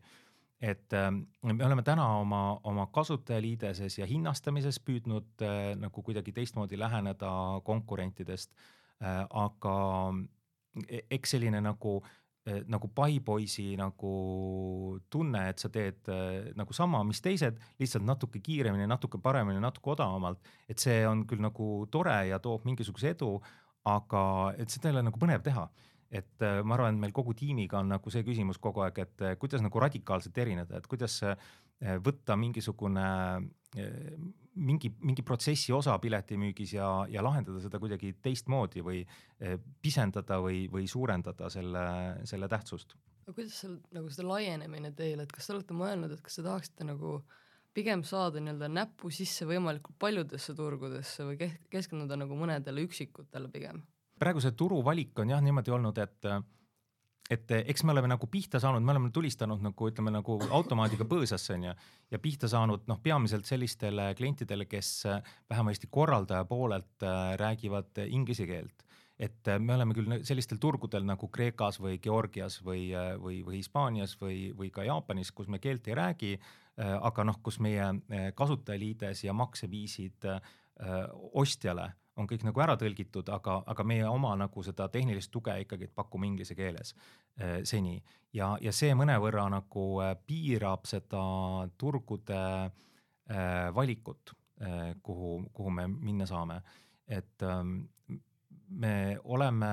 et 0.60 0.93
äh, 0.93 1.12
me 1.43 1.65
oleme 1.65 1.84
täna 1.88 2.06
oma, 2.19 2.60
oma 2.67 2.88
kasutajaliideses 2.91 4.00
ja 4.02 4.08
hinnastamises 4.10 4.80
püüdnud 4.84 5.43
äh, 5.45 5.74
nagu 5.80 6.04
kuidagi 6.04 6.34
teistmoodi 6.36 6.80
läheneda 6.80 7.32
konkurentidest. 7.63 8.52
Äh,, 9.00 9.24
aga 9.30 9.76
e-, 10.88 11.06
eks 11.15 11.38
selline 11.38 11.62
nagu 11.63 11.95
äh, 12.04 12.60
nagu 12.67 12.91
paipoisi 12.95 13.72
nagu 13.80 14.13
tunne, 15.10 15.45
et 15.54 15.63
sa 15.63 15.72
teed 15.72 16.12
äh, 16.12 16.52
nagu 16.60 16.76
sama, 16.76 17.06
mis 17.08 17.24
teised, 17.24 17.62
lihtsalt 17.80 18.04
natuke 18.08 18.43
kiiremini, 18.43 18.88
natuke 18.91 19.22
paremini, 19.24 19.63
natuke 19.63 19.95
odavamalt, 19.95 20.43
et 20.67 20.84
see 20.84 21.06
on 21.08 21.24
küll 21.30 21.43
nagu 21.43 21.72
tore 21.91 22.19
ja 22.34 22.41
toob 22.43 22.67
mingisuguse 22.67 23.15
edu, 23.15 23.38
aga 23.88 24.24
et 24.60 24.67
seda 24.67 24.89
ei 24.89 24.98
ole 24.98 25.08
nagu 25.08 25.22
põnev 25.22 25.39
teha 25.45 25.69
et 26.10 26.41
äh, 26.41 26.60
ma 26.65 26.76
arvan, 26.76 26.98
et 26.98 27.04
meil 27.04 27.13
kogu 27.15 27.36
tiimiga 27.38 27.80
on 27.84 27.91
nagu 27.93 28.12
see 28.13 28.26
küsimus 28.26 28.58
kogu 28.62 28.82
aeg, 28.86 29.02
et 29.04 29.24
äh, 29.26 29.36
kuidas 29.41 29.62
nagu 29.62 29.82
radikaalselt 29.82 30.38
erineda, 30.41 30.80
et 30.80 30.88
kuidas 30.89 31.19
äh, 31.28 31.36
võtta 32.04 32.36
mingisugune 32.36 33.04
mingi, 34.60 34.89
mingi 35.06 35.24
protsessi 35.24 35.72
osa 35.72 35.93
piletimüügis 36.02 36.74
ja, 36.74 36.88
ja 37.08 37.22
lahendada 37.24 37.62
seda 37.63 37.80
kuidagi 37.80 38.15
teistmoodi 38.19 38.82
või 38.84 39.04
pisendada 39.80 40.39
või, 40.43 40.63
või 40.74 40.89
suurendada 40.89 41.48
selle, 41.54 41.84
selle 42.28 42.50
tähtsust. 42.52 42.98
aga 43.28 43.36
kuidas 43.38 43.62
seal 43.62 43.78
nagu 43.95 44.10
seda 44.12 44.28
laienemine 44.28 44.91
teil, 44.98 45.22
et 45.24 45.32
kas 45.32 45.48
te 45.48 45.54
olete 45.56 45.78
mõelnud, 45.78 46.17
et 46.17 46.26
kas 46.26 46.36
te 46.36 46.43
tahaksite 46.50 46.89
nagu 46.89 47.22
pigem 47.78 48.04
saada 48.04 48.41
nii-öelda 48.41 48.67
näpu 48.74 49.13
sisse 49.13 49.48
võimalikult 49.48 49.95
paljudesse 50.02 50.58
turgudesse 50.58 51.30
või 51.30 51.54
keskenduda 51.72 52.17
nagu 52.19 52.36
mõnedele 52.36 52.84
üksikutele 52.89 53.54
pigem? 53.54 53.86
Praegu 54.19 54.41
see 54.43 54.55
turuvalik 54.58 55.19
on 55.19 55.29
jah 55.36 55.41
niimoodi 55.43 55.71
olnud, 55.75 55.97
et 55.97 56.32
et 57.29 57.51
eks 57.60 57.84
me 57.86 57.93
oleme 57.93 58.10
nagu 58.10 58.27
pihta 58.32 58.60
saanud, 58.62 58.84
me 58.84 58.93
oleme 58.95 59.12
tulistanud 59.13 59.62
nagu 59.62 59.89
ütleme 59.91 60.12
nagu 60.13 60.38
automaadiga 60.49 61.05
põõsasse 61.10 61.53
onju 61.55 61.73
ja 62.12 62.19
pihta 62.21 62.49
saanud 62.49 62.88
noh, 62.89 62.99
peamiselt 63.03 63.45
sellistele 63.45 64.10
klientidele, 64.17 64.65
kes 64.69 64.91
vähemasti 65.49 65.91
korraldaja 65.91 66.45
poolelt 66.49 67.05
äh, 67.05 67.36
räägivad 67.39 68.01
inglise 68.08 68.47
keelt. 68.49 68.86
et 69.19 69.47
äh, 69.47 69.60
me 69.60 69.75
oleme 69.75 69.93
küll 69.93 70.23
sellistel 70.23 70.58
turgudel 70.58 71.05
nagu 71.05 71.27
Kreekas 71.27 71.79
või 71.79 71.99
Georgias 72.01 72.62
või, 72.65 72.89
äh, 72.95 73.13
või, 73.21 73.43
või 73.45 73.60
Hispaanias 73.60 74.17
või, 74.21 74.49
või 74.58 74.71
ka 74.71 74.84
Jaapanis, 74.84 75.32
kus 75.32 75.47
me 75.47 75.60
keelt 75.60 75.88
ei 75.88 75.95
räägi, 75.95 76.39
aga 76.79 77.23
noh, 77.27 77.36
kus 77.43 77.58
meie 77.60 77.89
kasutajaliides 78.39 79.25
ja 79.25 79.34
makseviisid 79.36 80.23
ostjale 81.36 81.89
on 82.19 82.27
kõik 82.27 82.43
nagu 82.47 82.62
ära 82.63 82.75
tõlgitud, 82.79 83.29
aga, 83.34 83.60
aga 83.71 83.86
meie 83.88 84.08
oma 84.10 84.34
nagu 84.39 84.63
seda 84.65 84.89
tehnilist 84.91 85.32
tuge 85.32 85.55
ikkagi 85.63 85.89
pakume 85.95 86.27
inglise 86.27 86.55
keeles 86.58 86.93
äh, 87.39 87.60
seni 87.67 87.97
ja, 88.36 88.53
ja 88.62 88.73
see 88.75 88.93
mõnevõrra 88.97 89.47
nagu 89.51 89.86
äh, 90.03 90.13
piirab 90.27 90.88
seda 90.89 91.21
turgude 91.79 92.39
äh, 92.39 93.69
valikut 93.75 94.34
äh,, 94.62 94.95
kuhu, 95.03 95.39
kuhu 95.53 95.73
me 95.73 95.88
minna 95.91 96.27
saame. 96.29 96.62
et 97.08 97.41
ähm, 97.41 97.82
me 98.69 99.17
oleme 99.23 99.69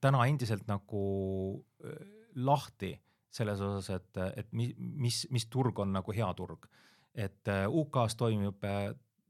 täna 0.00 0.26
endiselt 0.26 0.66
nagu 0.68 1.04
äh, 1.84 2.02
lahti 2.34 2.96
selles 3.30 3.60
osas, 3.60 3.90
et, 3.94 4.18
et 4.40 4.52
mis, 4.52 4.74
mis, 4.78 5.26
mis 5.30 5.46
turg 5.46 5.78
on 5.78 5.92
nagu 5.92 6.12
hea 6.12 6.28
turg. 6.34 6.66
et 7.14 7.48
äh, 7.48 7.66
UK-s 7.68 8.16
toimub, 8.16 8.66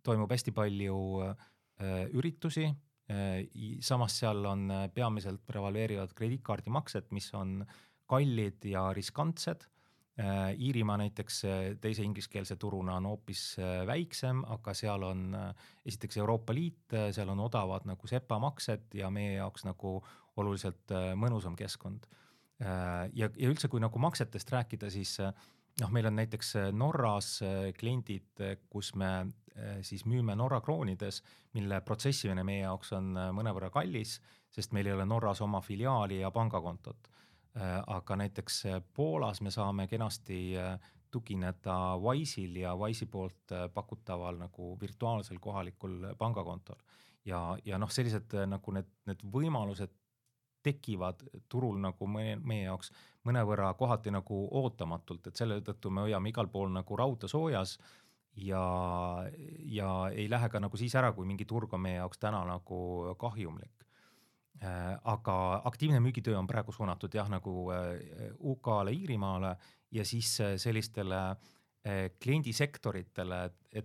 toimub 0.03 0.31
hästi 0.33 0.53
palju 0.57 0.99
äh, 1.29 1.37
Äh, 1.37 1.58
üritusi, 2.13 2.67
äh, 3.11 3.43
samas 3.81 4.19
seal 4.21 4.45
on 4.47 4.69
äh, 4.71 4.85
peamiselt 4.95 5.45
prevaleerivad 5.47 6.15
krediitkaardimaksed, 6.19 7.11
mis 7.17 7.31
on 7.35 7.63
kallid 8.09 8.65
ja 8.65 8.89
riskantsed. 8.93 9.69
Iirimaa 10.59 10.97
näiteks 10.99 11.37
teise 11.79 12.03
ingliskeelse 12.03 12.57
turuna 12.59 12.97
on 12.99 13.05
hoopis 13.07 13.43
väiksem, 13.87 14.41
aga 14.51 14.73
seal 14.75 15.05
on 15.07 15.37
esiteks 15.87 16.19
Euroopa 16.19 16.57
Liit, 16.57 16.97
seal 17.15 17.31
on 17.31 17.39
odavad 17.45 17.87
nagu 17.87 18.11
SEPA 18.11 18.41
maksed 18.43 18.97
ja 18.99 19.13
meie 19.15 19.37
jaoks 19.37 19.63
nagu 19.69 19.93
oluliselt 20.43 20.91
mõnusam 21.15 21.55
keskkond. 21.55 22.09
ja, 22.59 23.31
ja 23.31 23.53
üldse, 23.53 23.71
kui 23.71 23.79
nagu 23.79 24.03
maksetest 24.03 24.51
rääkida, 24.51 24.91
siis 24.91 25.15
noh, 25.81 25.91
meil 25.95 26.07
on 26.11 26.17
näiteks 26.19 26.55
Norras 26.73 27.39
kliendid, 27.79 28.43
kus 28.71 28.95
me 28.99 29.13
Äh, 29.59 29.79
siis 29.83 30.05
müüme 30.07 30.37
Norra 30.37 30.61
kroonides, 30.61 31.23
mille 31.57 31.81
protsessimine 31.81 32.45
meie 32.47 32.63
jaoks 32.63 32.93
on 32.95 33.11
äh, 33.19 33.31
mõnevõrra 33.35 33.71
kallis, 33.75 34.19
sest 34.55 34.75
meil 34.77 34.87
ei 34.87 34.95
ole 34.95 35.07
Norras 35.09 35.41
oma 35.43 35.61
filiaali 35.65 36.21
ja 36.21 36.31
pangakontot. 36.35 37.09
Äh, 37.59 37.75
aga 37.97 38.19
näiteks 38.23 38.63
Poolas 38.95 39.43
me 39.43 39.51
saame 39.51 39.89
kenasti 39.91 40.55
tugineda 41.11 41.97
Wise'il 41.99 42.61
ja 42.63 42.75
Wise'i 42.77 43.09
poolt 43.11 43.55
pakutaval 43.75 44.39
nagu 44.39 44.75
virtuaalsel 44.81 45.41
kohalikul 45.41 46.13
pangakontol. 46.19 46.79
ja, 47.25 47.59
ja 47.65 47.79
noh, 47.79 47.91
sellised 47.91 48.33
nagu 48.47 48.73
need, 48.73 48.87
need 49.07 49.25
võimalused 49.33 49.98
tekivad 50.69 51.25
turul 51.49 51.79
nagu 51.83 52.09
meie, 52.11 52.37
meie 52.37 52.67
jaoks 52.69 52.93
mõnevõrra 53.29 53.73
kohati 53.79 54.13
nagu 54.15 54.43
ootamatult, 54.61 55.29
et 55.29 55.41
selle 55.41 55.61
tõttu 55.65 55.93
me 55.93 56.07
hoiame 56.07 56.33
igal 56.33 56.49
pool 56.53 56.71
nagu 56.73 56.97
rauda 56.97 57.29
soojas 57.29 57.77
ja, 58.37 58.63
ja 59.67 59.91
ei 60.15 60.29
lähe 60.31 60.49
ka 60.53 60.61
nagu 60.63 60.81
siis 60.81 60.95
ära, 60.99 61.13
kui 61.17 61.29
mingi 61.29 61.49
turg 61.49 61.75
on 61.75 61.85
meie 61.85 62.01
jaoks 62.01 62.21
täna 62.23 62.45
nagu 62.49 62.81
kahjumlik. 63.21 63.85
Äh, 64.59 64.97
aga 65.07 65.63
aktiivne 65.71 66.01
müügitöö 66.03 66.35
on 66.39 66.49
praegu 66.51 66.75
suunatud 66.75 67.15
jah, 67.15 67.29
nagu 67.31 67.69
äh, 67.71 68.33
UK-le, 68.41 68.95
Iirimaale 68.95 69.55
ja 69.95 70.05
siis 70.05 70.35
sellistele 70.57 71.23
kliendisektoritele 72.21 73.37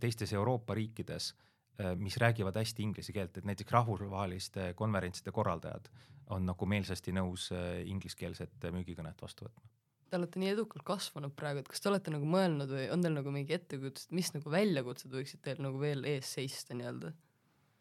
teistes 0.02 0.34
Euroopa 0.34 0.74
riikides 0.76 1.30
Äh, 1.32 1.53
mis 1.98 2.18
räägivad 2.22 2.58
hästi 2.60 2.84
inglise 2.84 3.14
keelt, 3.16 3.38
et 3.38 3.46
näiteks 3.50 3.74
rahvusvaheliste 3.74 4.74
konverentside 4.78 5.32
korraldajad 5.34 5.88
on 6.32 6.46
nagu 6.48 6.68
meelsasti 6.70 7.14
nõus 7.16 7.50
äh, 7.56 7.82
ingliskeelset 7.90 8.70
müügikõnet 8.74 9.20
vastu 9.22 9.48
võtma. 9.48 9.66
Te 10.10 10.20
olete 10.20 10.40
nii 10.40 10.52
edukalt 10.54 10.86
kasvanud 10.86 11.34
praegu, 11.36 11.64
et 11.64 11.70
kas 11.72 11.82
te 11.82 11.90
olete 11.90 12.14
nagu 12.14 12.28
mõelnud 12.30 12.70
või 12.70 12.86
on 12.94 13.02
teil 13.02 13.16
nagu 13.16 13.34
mingi 13.34 13.56
ettekujutus, 13.58 14.08
et 14.08 14.18
mis 14.20 14.30
nagu 14.36 14.52
väljakutsed 14.54 15.14
võiksid 15.14 15.42
teil 15.46 15.62
nagu 15.64 15.82
veel 15.82 16.06
ees 16.10 16.34
seista 16.40 16.78
nii-öelda? 16.78 17.14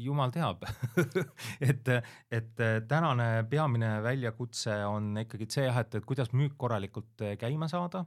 jumal 0.03 0.33
teab 0.35 0.65
et, 1.71 1.89
et 2.33 2.63
tänane 2.91 3.27
peamine 3.47 3.91
väljakutse 4.03 4.73
on 4.89 5.13
ikkagi 5.21 5.47
see 5.53 5.67
jah, 5.69 5.77
et, 5.85 5.95
et 5.95 6.07
kuidas 6.09 6.33
müük 6.35 6.57
korralikult 6.59 7.23
käima 7.39 7.69
saada 7.71 8.01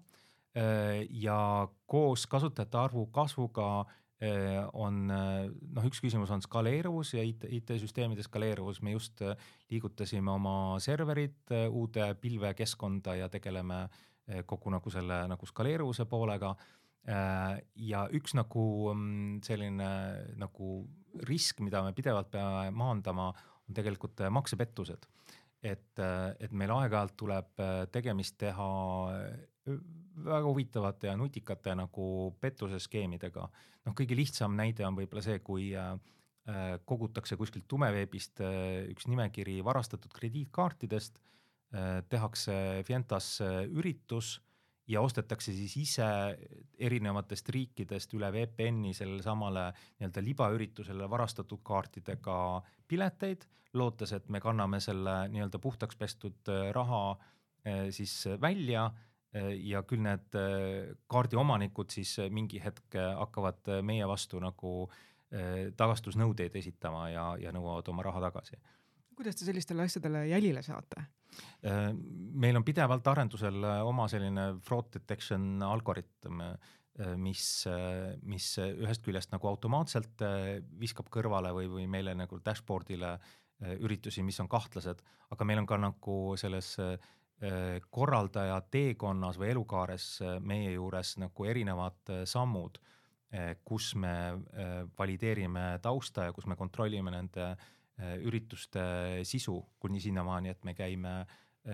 äh, 0.57 1.05
ja 1.21 1.37
koos 1.87 2.25
kasutajate 2.27 2.81
arvu 2.81 3.05
kasvuga 3.15 3.69
Äh, 3.85 4.04
on 4.79 5.11
äh, 5.11 5.49
noh, 5.75 5.87
üks 5.89 5.99
küsimus 5.99 6.31
on 6.31 6.43
skaleeruvus 6.43 7.13
ja 7.17 7.23
IT, 7.25 7.43
IT-süsteemide 7.57 8.23
skaleeruvus, 8.23 8.79
me 8.81 8.93
just 8.93 9.19
äh, 9.25 9.35
liigutasime 9.71 10.31
oma 10.31 10.79
serverid 10.79 11.51
uude 11.67 12.07
pilvekeskkonda 12.21 13.17
ja 13.19 13.29
tegeleme 13.29 13.85
kogu 14.49 14.71
nagu 14.73 14.89
selle 14.89 15.19
nagu 15.29 15.45
skaleeruvuse 15.45 16.07
poolega. 16.09 16.55
ja 17.77 17.99
üks 18.17 18.33
nagu 18.33 18.61
mm, 18.95 19.43
selline 19.45 19.89
nagu 20.41 20.69
risk, 21.29 21.59
mida 21.61 21.83
me 21.85 21.91
pidevalt 21.93 22.31
peame 22.31 22.71
maandama, 22.73 23.27
on 23.67 23.77
tegelikult 23.77 24.23
maksepettused. 24.33 25.05
et, 25.61 26.01
et 26.39 26.51
meil 26.51 26.73
aeg-ajalt 26.73 27.13
tuleb 27.17 27.61
tegemist 27.91 28.39
teha 28.41 28.71
väga 30.23 30.47
huvitavate 30.47 31.07
ja 31.07 31.17
nutikate 31.17 31.75
nagu 31.75 32.35
pettuseskeemidega. 32.41 33.47
noh, 33.85 33.93
kõige 33.93 34.17
lihtsam 34.17 34.55
näide 34.57 34.85
on 34.87 34.97
võib-olla 34.97 35.23
see, 35.25 35.39
kui 35.39 35.69
äh, 35.75 35.93
äh 36.49 36.79
kogutakse 36.85 37.37
kuskilt 37.37 37.67
tumeveebist 37.67 38.41
äh, 38.41 38.85
üks 38.91 39.07
nimekiri 39.07 39.63
varastatud 39.63 40.13
krediitkaartidest 40.13 41.21
tehakse 42.07 42.83
Fientas 42.87 43.41
üritus 43.67 44.37
ja 44.87 45.01
ostetakse 45.01 45.51
siis 45.51 45.73
ise 45.75 46.05
erinevatest 46.79 47.49
riikidest 47.51 48.13
üle 48.15 48.29
VPN-i 48.31 48.93
sellele 48.95 49.25
samale 49.25 49.65
nii-öelda 49.97 50.23
libaüritusele 50.23 51.09
varastatud 51.09 51.59
kaartidega 51.67 52.37
pileteid, 52.87 53.43
lootes, 53.73 54.13
et 54.15 54.29
me 54.29 54.39
kanname 54.39 54.79
selle 54.79 55.25
nii-öelda 55.33 55.59
puhtaks 55.59 55.99
pestud 55.99 56.53
raha 56.77 57.01
siis 57.91 58.13
välja 58.39 58.85
ja 59.35 59.81
küll 59.87 60.03
need 60.05 60.37
äh, 60.39 60.93
kaardi 61.11 61.39
omanikud 61.39 61.91
siis 61.93 62.15
äh, 62.23 62.31
mingi 62.33 62.61
hetk 62.63 62.95
hakkavad 62.95 63.81
meie 63.83 64.07
vastu 64.07 64.41
nagu 64.43 64.85
tagastusnõudeid 65.75 66.53
esitama 66.55 67.07
ja, 67.09 67.23
ja 67.41 67.51
nõuavad 67.51 67.87
oma 67.91 68.03
raha 68.05 68.21
tagasi. 68.27 68.55
kuidas 69.17 69.35
te 69.35 69.47
sellistele 69.47 69.83
asjadele 69.83 70.21
jälile 70.29 70.61
saate? 70.63 71.01
meil 71.65 72.55
on 72.55 72.63
pidevalt 72.63 73.07
arendusel 73.11 73.65
oma 73.83 74.05
selline 74.07 74.45
fraud 74.63 74.87
detection 74.93 75.65
algoritm, 75.65 76.43
mis, 77.19 77.65
mis 78.21 78.47
ühest 78.61 79.03
küljest 79.03 79.33
nagu 79.33 79.49
automaatselt 79.49 80.23
viskab 80.79 81.09
kõrvale 81.11 81.51
või, 81.57 81.67
või 81.73 81.89
meile 81.97 82.13
nagu 82.15 82.39
dashboard'ile 82.45 83.17
üritusi, 83.81 84.23
mis 84.23 84.39
on 84.39 84.47
kahtlased, 84.47 85.03
aga 85.35 85.49
meil 85.49 85.65
on 85.65 85.67
ka 85.67 85.81
nagu 85.81 86.19
selles 86.39 86.75
Äh, 86.79 86.97
korraldaja 87.91 88.61
teekonnas 88.71 89.39
või 89.39 89.51
elukaares 89.51 90.05
äh, 90.23 90.37
meie 90.39 90.71
juures 90.77 91.17
nagu 91.19 91.45
erinevad 91.45 92.11
äh, 92.11 92.25
sammud, 92.25 92.81
kus 93.67 93.89
me 93.99 94.11
valideerime 94.95 95.81
tausta 95.83 96.29
ja 96.29 96.31
kus 96.31 96.45
me 96.47 96.55
kontrollime 96.55 97.11
nende 97.11 97.47
ürituste 98.23 98.85
sisu 99.27 99.57
kuni 99.81 99.99
sinnamaani, 99.99 100.53
et 100.53 100.63
me 100.63 100.71
käime 100.77 101.11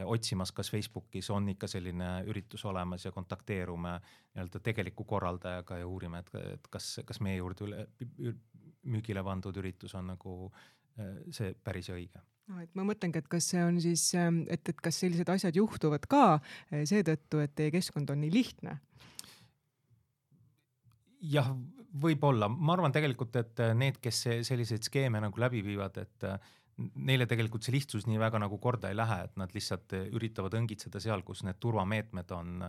otsimas, 0.09 0.49
kas 0.57 0.71
Facebookis 0.73 1.29
on 1.29 1.51
ikka 1.53 1.69
selline 1.69 2.07
üritus 2.31 2.65
olemas 2.65 3.05
ja 3.05 3.11
kontakteerume 3.13 3.93
nii-öelda 3.99 4.63
tegeliku 4.63 5.05
korraldajaga 5.05 5.77
ja 5.83 5.91
uurime, 5.91 6.23
et, 6.23 6.33
et 6.55 6.71
kas, 6.73 6.95
kas 7.05 7.21
meie 7.21 7.37
juurde 7.37 7.67
üle, 7.67 7.85
müügile 8.89 9.21
pandud 9.27 9.61
üritus 9.61 9.93
on 9.99 10.15
nagu 10.15 10.39
see 11.29 11.53
päris 11.61 11.93
õige 11.93 12.25
no 12.49 12.61
et 12.63 12.71
ma 12.77 12.85
mõtlengi, 12.87 13.21
et 13.21 13.27
kas 13.31 13.51
see 13.53 13.63
on 13.63 13.79
siis, 13.83 14.05
ähm, 14.19 14.43
et, 14.51 14.63
et 14.69 14.81
kas 14.83 15.01
sellised 15.03 15.29
asjad 15.33 15.57
juhtuvad 15.59 16.07
ka 16.11 16.23
äh, 16.37 16.81
seetõttu, 16.89 17.43
et 17.43 17.53
teie 17.57 17.73
keskkond 17.73 18.13
on 18.13 18.23
nii 18.23 18.33
lihtne? 18.33 18.79
jah, 21.21 21.51
võib-olla, 22.01 22.47
ma 22.49 22.73
arvan 22.73 22.93
tegelikult, 22.95 23.35
et 23.37 23.61
äh, 23.61 23.75
need, 23.77 23.99
kes 24.01 24.23
selliseid 24.47 24.87
skeeme 24.87 25.21
nagu 25.21 25.41
läbi 25.41 25.61
viivad, 25.65 25.99
et 26.01 26.27
äh, 26.27 26.53
neile 26.95 27.27
tegelikult 27.29 27.65
see 27.65 27.75
lihtsus 27.75 28.07
nii 28.09 28.19
väga 28.21 28.39
nagu 28.41 28.57
korda 28.61 28.89
ei 28.89 28.97
lähe, 28.97 29.19
et 29.27 29.37
nad 29.39 29.53
lihtsalt 29.53 29.93
üritavad 30.09 30.55
õngitseda 30.57 31.01
seal, 31.03 31.21
kus 31.27 31.43
need 31.45 31.59
turvameetmed 31.61 32.33
on, 32.33 32.65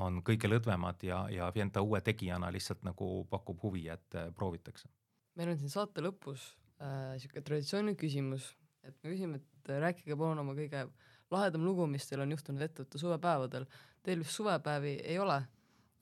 on 0.00 0.22
kõige 0.26 0.48
lõdvemad 0.48 1.04
ja, 1.04 1.24
ja 1.32 1.50
Fienta 1.52 1.82
uue 1.84 2.00
tegijana 2.04 2.50
lihtsalt 2.54 2.86
nagu 2.86 3.10
pakub 3.30 3.60
huvi, 3.66 3.88
et 3.92 4.18
proovitakse. 4.36 4.88
meil 5.36 5.52
on 5.52 5.60
siin 5.60 5.72
saate 5.72 6.04
lõpus 6.04 6.46
äh, 6.80 7.18
sihuke 7.20 7.42
traditsiooniline 7.44 7.98
küsimus, 8.00 8.54
et 8.84 8.96
me 9.02 9.12
küsime, 9.12 9.40
et 9.40 9.72
rääkige 9.82 10.16
palun 10.16 10.40
oma 10.42 10.54
kõige 10.56 10.86
lahedam 11.30 11.64
lugu, 11.66 11.86
mis 11.90 12.06
teil 12.08 12.24
on 12.24 12.34
juhtunud 12.34 12.64
ettevõtte 12.64 13.00
suvepäevadel. 13.00 13.66
Teil 14.06 14.22
vist 14.22 14.36
suvepäevi 14.38 14.96
ei 15.04 15.18
ole, 15.22 15.38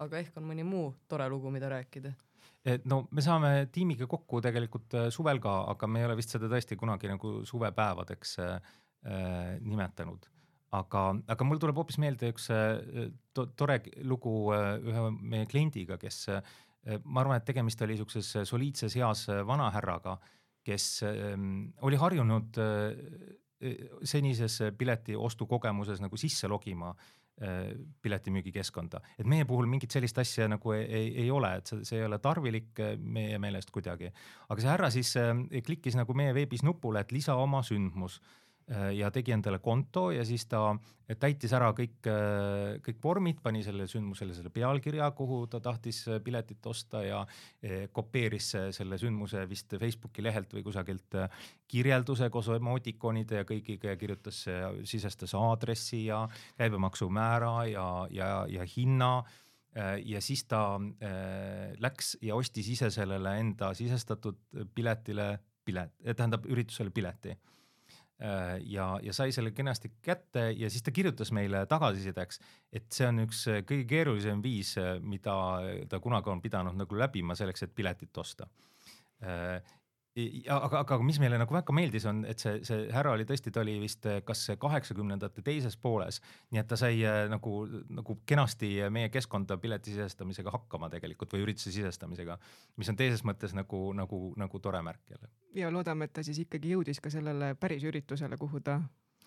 aga 0.03 0.23
ehk 0.23 0.39
on 0.41 0.49
mõni 0.49 0.65
muu 0.67 0.93
tore 1.11 1.29
lugu, 1.31 1.53
mida 1.55 1.71
rääkida? 1.73 2.15
no 2.91 2.99
me 3.15 3.23
saame 3.25 3.51
tiimiga 3.73 4.05
kokku 4.11 4.43
tegelikult 4.45 4.95
äh, 4.99 5.07
suvel 5.15 5.39
ka, 5.41 5.53
aga 5.73 5.89
me 5.89 6.03
ei 6.03 6.09
ole 6.09 6.17
vist 6.19 6.35
seda 6.35 6.51
tõesti 6.51 6.77
kunagi 6.77 7.09
nagu 7.09 7.39
suvepäevadeks 7.49 8.35
äh, 8.45 8.75
äh 9.09 9.55
nimetanud. 9.61 10.27
aga, 10.77 11.03
aga 11.33 11.45
mul 11.49 11.61
tuleb 11.63 11.79
hoopis 11.81 11.97
meelde 12.03 12.29
üks 12.35 12.51
äh, 12.53 13.09
to, 13.33 13.47
tore 13.57 13.79
lugu 14.05 14.53
äh, 14.53 14.75
ühe 14.85 15.05
meie 15.17 15.47
kliendiga, 15.47 15.97
kes 15.97 16.29
äh, 16.35 16.43
ma 17.05 17.23
arvan, 17.23 17.39
et 17.39 17.47
tegemist 17.49 17.81
oli 17.83 17.97
niisuguses 17.97 18.51
soliidses 18.51 18.97
eas 18.97 19.27
vanahärraga 19.47 20.19
kes 20.69 20.89
ähm, 21.09 21.69
oli 21.87 22.01
harjunud 22.01 22.59
äh, 22.63 23.71
senises 24.07 24.61
pileti 24.79 25.17
ostukogemuses 25.19 26.03
nagu 26.05 26.21
sisse 26.21 26.51
logima 26.51 26.93
piletimüügikeskkonda, 28.03 28.99
et 29.23 29.27
meie 29.31 29.45
puhul 29.47 29.69
mingit 29.71 29.95
sellist 29.95 30.17
asja 30.19 30.49
nagu 30.51 30.73
ei, 30.75 30.89
ei, 30.91 31.13
ei 31.23 31.29
ole, 31.31 31.53
et 31.61 31.71
see, 31.71 31.85
see 31.87 32.01
ei 32.01 32.07
ole 32.09 32.19
tarvilik 32.19 32.81
meie 32.99 33.39
meelest 33.39 33.71
kuidagi. 33.71 34.11
aga 34.49 34.65
see 34.65 34.71
härra 34.73 34.89
siis 34.91 35.13
klikkis 35.67 35.95
nagu 35.95 36.17
meie 36.19 36.35
veebis 36.35 36.65
nupule, 36.67 37.05
et 37.07 37.15
lisa 37.15 37.37
oma 37.39 37.61
sündmus 37.63 38.19
ja 38.69 39.09
tegi 39.11 39.33
endale 39.33 39.63
konto 39.65 40.11
ja 40.13 40.25
siis 40.29 40.45
ta 40.49 40.75
täitis 41.17 41.53
ära 41.57 41.71
kõik, 41.77 42.05
äh, 42.11 42.77
kõik 42.85 42.99
vormid, 43.03 43.41
pani 43.41 43.63
selle 43.65 43.87
sündmusele 43.89 44.35
selle 44.37 44.53
pealkirja, 44.53 45.09
kuhu 45.17 45.47
ta 45.49 45.61
tahtis 45.65 46.03
äh, 46.09 46.21
piletit 46.25 46.67
osta 46.69 47.01
ja 47.05 47.23
kopeeris 47.93 48.51
selle 48.77 48.99
sündmuse 49.01 49.43
vist 49.49 49.73
Facebooki 49.81 50.23
lehelt 50.23 50.53
või 50.53 50.63
kusagilt 50.67 51.17
kirjelduse 51.69 52.29
koos 52.31 52.51
emotikonide 52.55 53.41
ja 53.41 53.49
kõigiga 53.49 53.93
ja 53.93 53.99
kirjutas, 54.01 54.45
sisestas 54.89 55.35
aadressi 55.39 56.05
ja 56.07 56.23
käibemaksumäära 56.59 57.53
ja, 57.73 57.89
ja, 58.11 58.31
ja 58.49 58.67
hinna. 58.77 59.13
Ja 60.05 60.21
siis 60.25 60.43
ta 60.49 60.63
äh, 60.75 61.75
läks 61.79 62.17
ja 62.25 62.35
ostis 62.35 62.71
ise 62.73 62.89
sellele 62.91 63.37
enda 63.39 63.69
sisestatud 63.79 64.41
piletile 64.75 65.37
pilet, 65.69 65.93
tähendab 66.17 66.47
üritusele 66.49 66.91
pileti. 66.95 67.35
Äh, 67.37 67.58
ja, 68.67 68.87
ja 69.03 69.13
sai 69.15 69.33
selle 69.35 69.53
kenasti 69.55 69.93
kätte 70.03 70.49
ja 70.51 70.71
siis 70.71 70.83
ta 70.83 70.91
kirjutas 70.95 71.31
meile 71.37 71.65
tagasisideks, 71.71 72.41
et 72.75 72.89
see 72.91 73.07
on 73.07 73.23
üks 73.29 73.45
äh, 73.53 73.61
kõige 73.67 73.87
keerulisem 73.93 74.43
viis, 74.43 74.73
äh, 74.81 74.97
mida 74.99 75.37
ta 75.91 76.01
kunagi 76.03 76.33
on 76.33 76.43
pidanud 76.43 76.79
nagu 76.79 76.99
läbima 76.99 77.37
selleks, 77.39 77.63
et 77.67 77.75
piletit 77.75 78.25
osta 78.25 78.49
aga, 80.53 80.83
aga 80.83 80.99
mis 81.05 81.19
meile 81.23 81.39
nagu 81.41 81.55
väga 81.55 81.75
meeldis, 81.77 82.07
on, 82.09 82.23
et 82.29 82.43
see, 82.43 82.59
see 82.67 82.87
härra 82.95 83.15
oli 83.17 83.27
tõesti, 83.29 83.53
ta 83.55 83.63
oli 83.63 83.77
vist 83.83 84.07
eh, 84.09 84.21
kas 84.27 84.45
kaheksakümnendate 84.61 85.45
teises 85.47 85.77
pooles, 85.81 86.21
nii 86.53 86.63
et 86.63 86.69
ta 86.71 86.79
sai 86.81 87.01
eh, 87.07 87.25
nagu, 87.31 87.55
nagu 87.95 88.19
kenasti 88.29 88.75
meie 88.95 89.13
keskkonda 89.15 89.59
pileti 89.63 89.95
sisestamisega 89.95 90.55
hakkama 90.55 90.91
tegelikult 90.93 91.35
või 91.37 91.47
ürituse 91.47 91.73
sisestamisega, 91.75 92.39
mis 92.81 92.93
on 92.93 92.99
teises 92.99 93.25
mõttes 93.29 93.55
nagu, 93.57 93.83
nagu, 93.97 94.23
nagu 94.39 94.63
tore 94.65 94.83
märk 94.85 95.15
jälle. 95.15 95.31
ja 95.59 95.73
loodame, 95.75 96.09
et 96.09 96.17
ta 96.19 96.27
siis 96.27 96.41
ikkagi 96.45 96.75
jõudis 96.77 97.03
ka 97.05 97.13
sellele 97.13 97.55
päris 97.61 97.85
üritusele, 97.89 98.41
kuhu 98.41 98.63
ta 98.65 98.81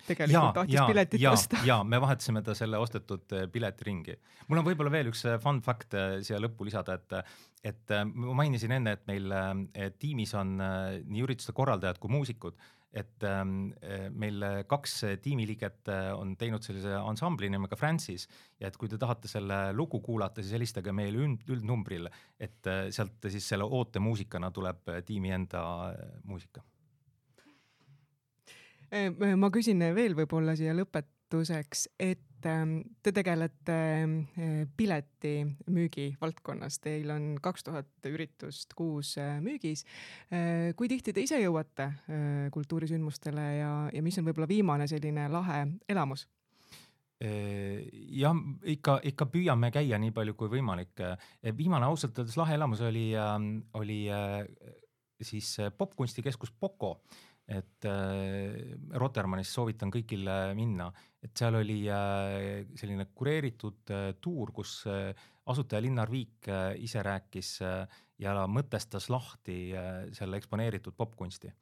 tegelikult 0.08 0.54
tahtis 0.60 0.82
piletit 0.88 1.22
ja, 1.22 1.32
osta. 1.36 1.62
ja 1.66 1.78
me 1.84 2.00
vahetasime 2.02 2.42
ta 2.46 2.56
selle 2.58 2.80
ostetud 2.82 3.36
äh, 3.36 3.46
pileti 3.52 3.88
ringi. 3.88 4.18
mul 4.48 4.62
on 4.62 4.68
võib-olla 4.68 4.92
veel 4.94 5.12
üks 5.12 5.24
fun 5.42 5.62
fact 5.64 5.96
siia 6.26 6.40
lõppu 6.42 6.68
lisada, 6.68 6.98
et, 6.98 7.34
et 7.72 7.96
ma 8.12 8.36
mainisin 8.42 8.78
enne, 8.78 8.96
et 8.98 9.08
meil 9.10 9.34
tiimis 9.98 10.36
on 10.38 10.54
nii 10.58 11.26
ürituste 11.26 11.54
korraldajad 11.56 12.00
kui 12.02 12.12
muusikud 12.12 12.58
et 12.92 13.24
ähm, 13.24 13.72
äh, 13.80 14.08
meil 14.12 14.44
kaks 14.68 14.98
tiimiliiget 15.24 15.88
on 16.12 16.34
teinud 16.36 16.64
sellise 16.64 16.92
ansambli 16.98 17.48
nimega 17.52 17.76
Francis 17.80 18.26
ja 18.60 18.68
et 18.68 18.76
kui 18.76 18.90
te 18.92 18.98
tahate 19.00 19.30
selle 19.30 19.64
lugu 19.76 20.02
kuulata, 20.04 20.44
siis 20.44 20.52
helistage 20.58 20.92
meile 20.92 21.24
üld, 21.24 21.46
üldnumbril, 21.48 22.10
et 22.36 22.68
sealt 22.92 23.30
siis 23.32 23.48
selle 23.54 23.64
ootemuusikana 23.64 24.52
tuleb 24.52 24.92
tiimi 25.08 25.32
enda 25.32 25.64
muusika. 26.28 26.64
Ma 28.92 29.48
küsin 29.54 29.80
veel 29.96 30.16
võib-olla 30.18 30.56
siia 30.58 30.74
lõpetuseks, 30.76 31.86
et 31.98 32.26
Ähm, 32.46 32.80
te 33.02 33.12
tegelete 33.14 33.74
äh, 34.02 34.66
piletimüügi 34.76 36.16
valdkonnas, 36.20 36.80
teil 36.82 37.10
on 37.14 37.26
kaks 37.42 37.66
tuhat 37.68 38.08
üritust 38.10 38.74
kuus 38.78 39.14
äh, 39.20 39.36
müügis. 39.42 39.84
Äh, 40.32 40.72
kui 40.78 40.90
tihti 40.90 41.14
te 41.14 41.22
ise 41.22 41.38
jõuate 41.42 41.90
kultuurisündmustele 42.54 43.46
ja, 43.60 43.72
ja 43.94 44.02
mis 44.02 44.18
on 44.18 44.26
võib-olla 44.26 44.48
viimane 44.50 44.88
selline 44.90 45.28
lahe 45.32 45.66
elamus? 45.88 46.28
jah, 47.22 48.34
ikka, 48.66 48.96
ikka 49.06 49.28
püüame 49.30 49.68
käia 49.70 49.94
nii 50.02 50.10
palju 50.10 50.32
kui 50.34 50.48
võimalik. 50.50 50.98
viimane 51.54 51.86
ausalt 51.86 52.16
öeldes 52.18 52.34
lahe 52.34 52.56
elamus 52.56 52.80
oli, 52.82 53.12
ähm, 53.14 53.60
oli 53.78 54.00
siis 55.22 55.52
popkunstikeskus 55.78 56.50
Poco 56.50 56.96
et 57.52 57.86
äh, 57.88 58.76
Rotermannis 58.96 59.50
soovitan 59.52 59.90
kõigil 59.92 60.28
minna, 60.56 60.88
et 61.22 61.36
seal 61.38 61.58
oli 61.60 61.82
äh, 61.90 62.64
selline 62.78 63.06
kureeritud 63.14 63.92
äh, 63.94 64.08
tuur, 64.20 64.50
kus 64.54 64.80
äh, 64.90 65.12
asutaja 65.46 65.82
Linnar 65.82 66.10
Viik 66.10 66.48
äh, 66.48 66.72
ise 66.82 67.02
rääkis 67.06 67.54
äh, 67.62 68.00
ja 68.22 68.34
mõtestas 68.50 69.08
lahti 69.10 69.74
äh, 69.76 70.08
selle 70.14 70.40
eksponeeritud 70.40 70.96
popkunsti. 70.96 71.52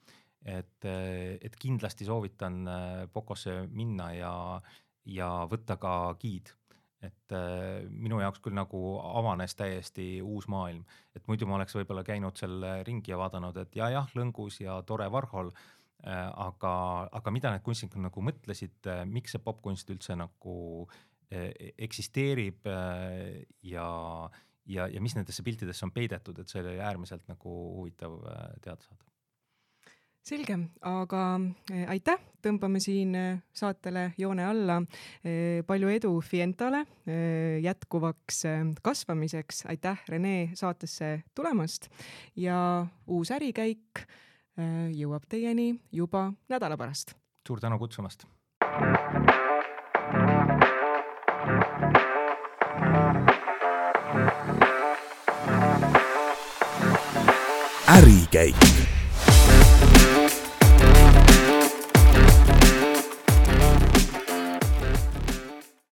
et 0.45 0.85
äh,, 0.89 1.37
et 1.43 1.57
kindlasti 1.57 2.05
soovitan 2.05 2.69
äh, 2.69 3.09
Pokosse 3.13 3.67
minna 3.69 4.13
ja, 4.15 4.63
ja 5.05 5.29
võtta 5.51 5.77
ka 5.77 6.15
giid. 6.21 6.55
Et 7.03 7.33
äh, 7.33 7.85
minu 7.89 8.21
jaoks 8.21 8.41
küll 8.45 8.57
nagu 8.57 9.01
avanes 9.01 9.55
täiesti 9.57 10.21
uus 10.21 10.49
maailm, 10.49 10.85
et 11.17 11.27
muidu 11.29 11.47
ma 11.49 11.57
oleks 11.57 11.77
võib-olla 11.77 12.05
käinud 12.05 12.37
seal 12.37 12.65
ringi 12.85 13.13
ja 13.13 13.21
vaadanud, 13.21 13.57
et 13.57 13.77
ja 13.77 13.89
jah, 13.89 14.09
lõngus 14.17 14.61
ja 14.61 14.83
tore 14.85 15.09
Warhol 15.09 15.53
Äh, 15.53 15.80
aga, 16.05 16.73
aga 17.13 17.33
mida 17.35 17.53
need 17.55 17.65
kunstnikud 17.67 18.01
nagu 18.01 18.25
mõtlesid, 18.25 18.79
äh, 18.89 19.05
miks 19.09 19.37
see 19.37 19.43
popkunst 19.45 19.91
üldse 19.93 20.17
nagu 20.19 20.57
äh, 21.33 21.51
eksisteerib 21.77 22.67
ja, 22.67 23.91
ja, 24.65 24.89
ja 24.89 25.05
mis 25.05 25.17
nendesse 25.19 25.45
piltidesse 25.47 25.87
on 25.87 25.95
peidetud, 25.95 26.41
et 26.41 26.49
see 26.49 26.63
oli 26.65 26.81
äärmiselt 26.81 27.29
nagu 27.31 27.55
huvitav 27.77 28.19
teada 28.65 28.81
saada. 28.83 29.07
Selge, 30.31 30.53
aga 30.85 31.21
aitäh, 31.89 32.19
tõmbame 32.45 32.77
siin 32.85 33.15
saatele 33.57 34.11
joone 34.21 34.45
alla. 34.45 34.77
palju 35.67 35.89
edu 35.89 36.11
Fientale 36.21 36.83
jätkuvaks 37.65 38.43
kasvamiseks, 38.85 39.65
aitäh 39.73 40.05
Rene 40.13 40.35
saatesse 40.61 41.23
tulemast! 41.35 41.89
Ja 42.37 42.85
uus 43.09 43.33
ärikäik 43.33 44.05
Äh, 44.05 44.29
jõuab 44.57 45.25
teieni 45.29 45.75
juba 45.93 46.33
nädala 46.49 46.77
pärast. 46.77 47.15
suur 47.47 47.61
tänu 47.61 47.79
kutsumast. 47.79 48.27
ärikäik 57.91 58.80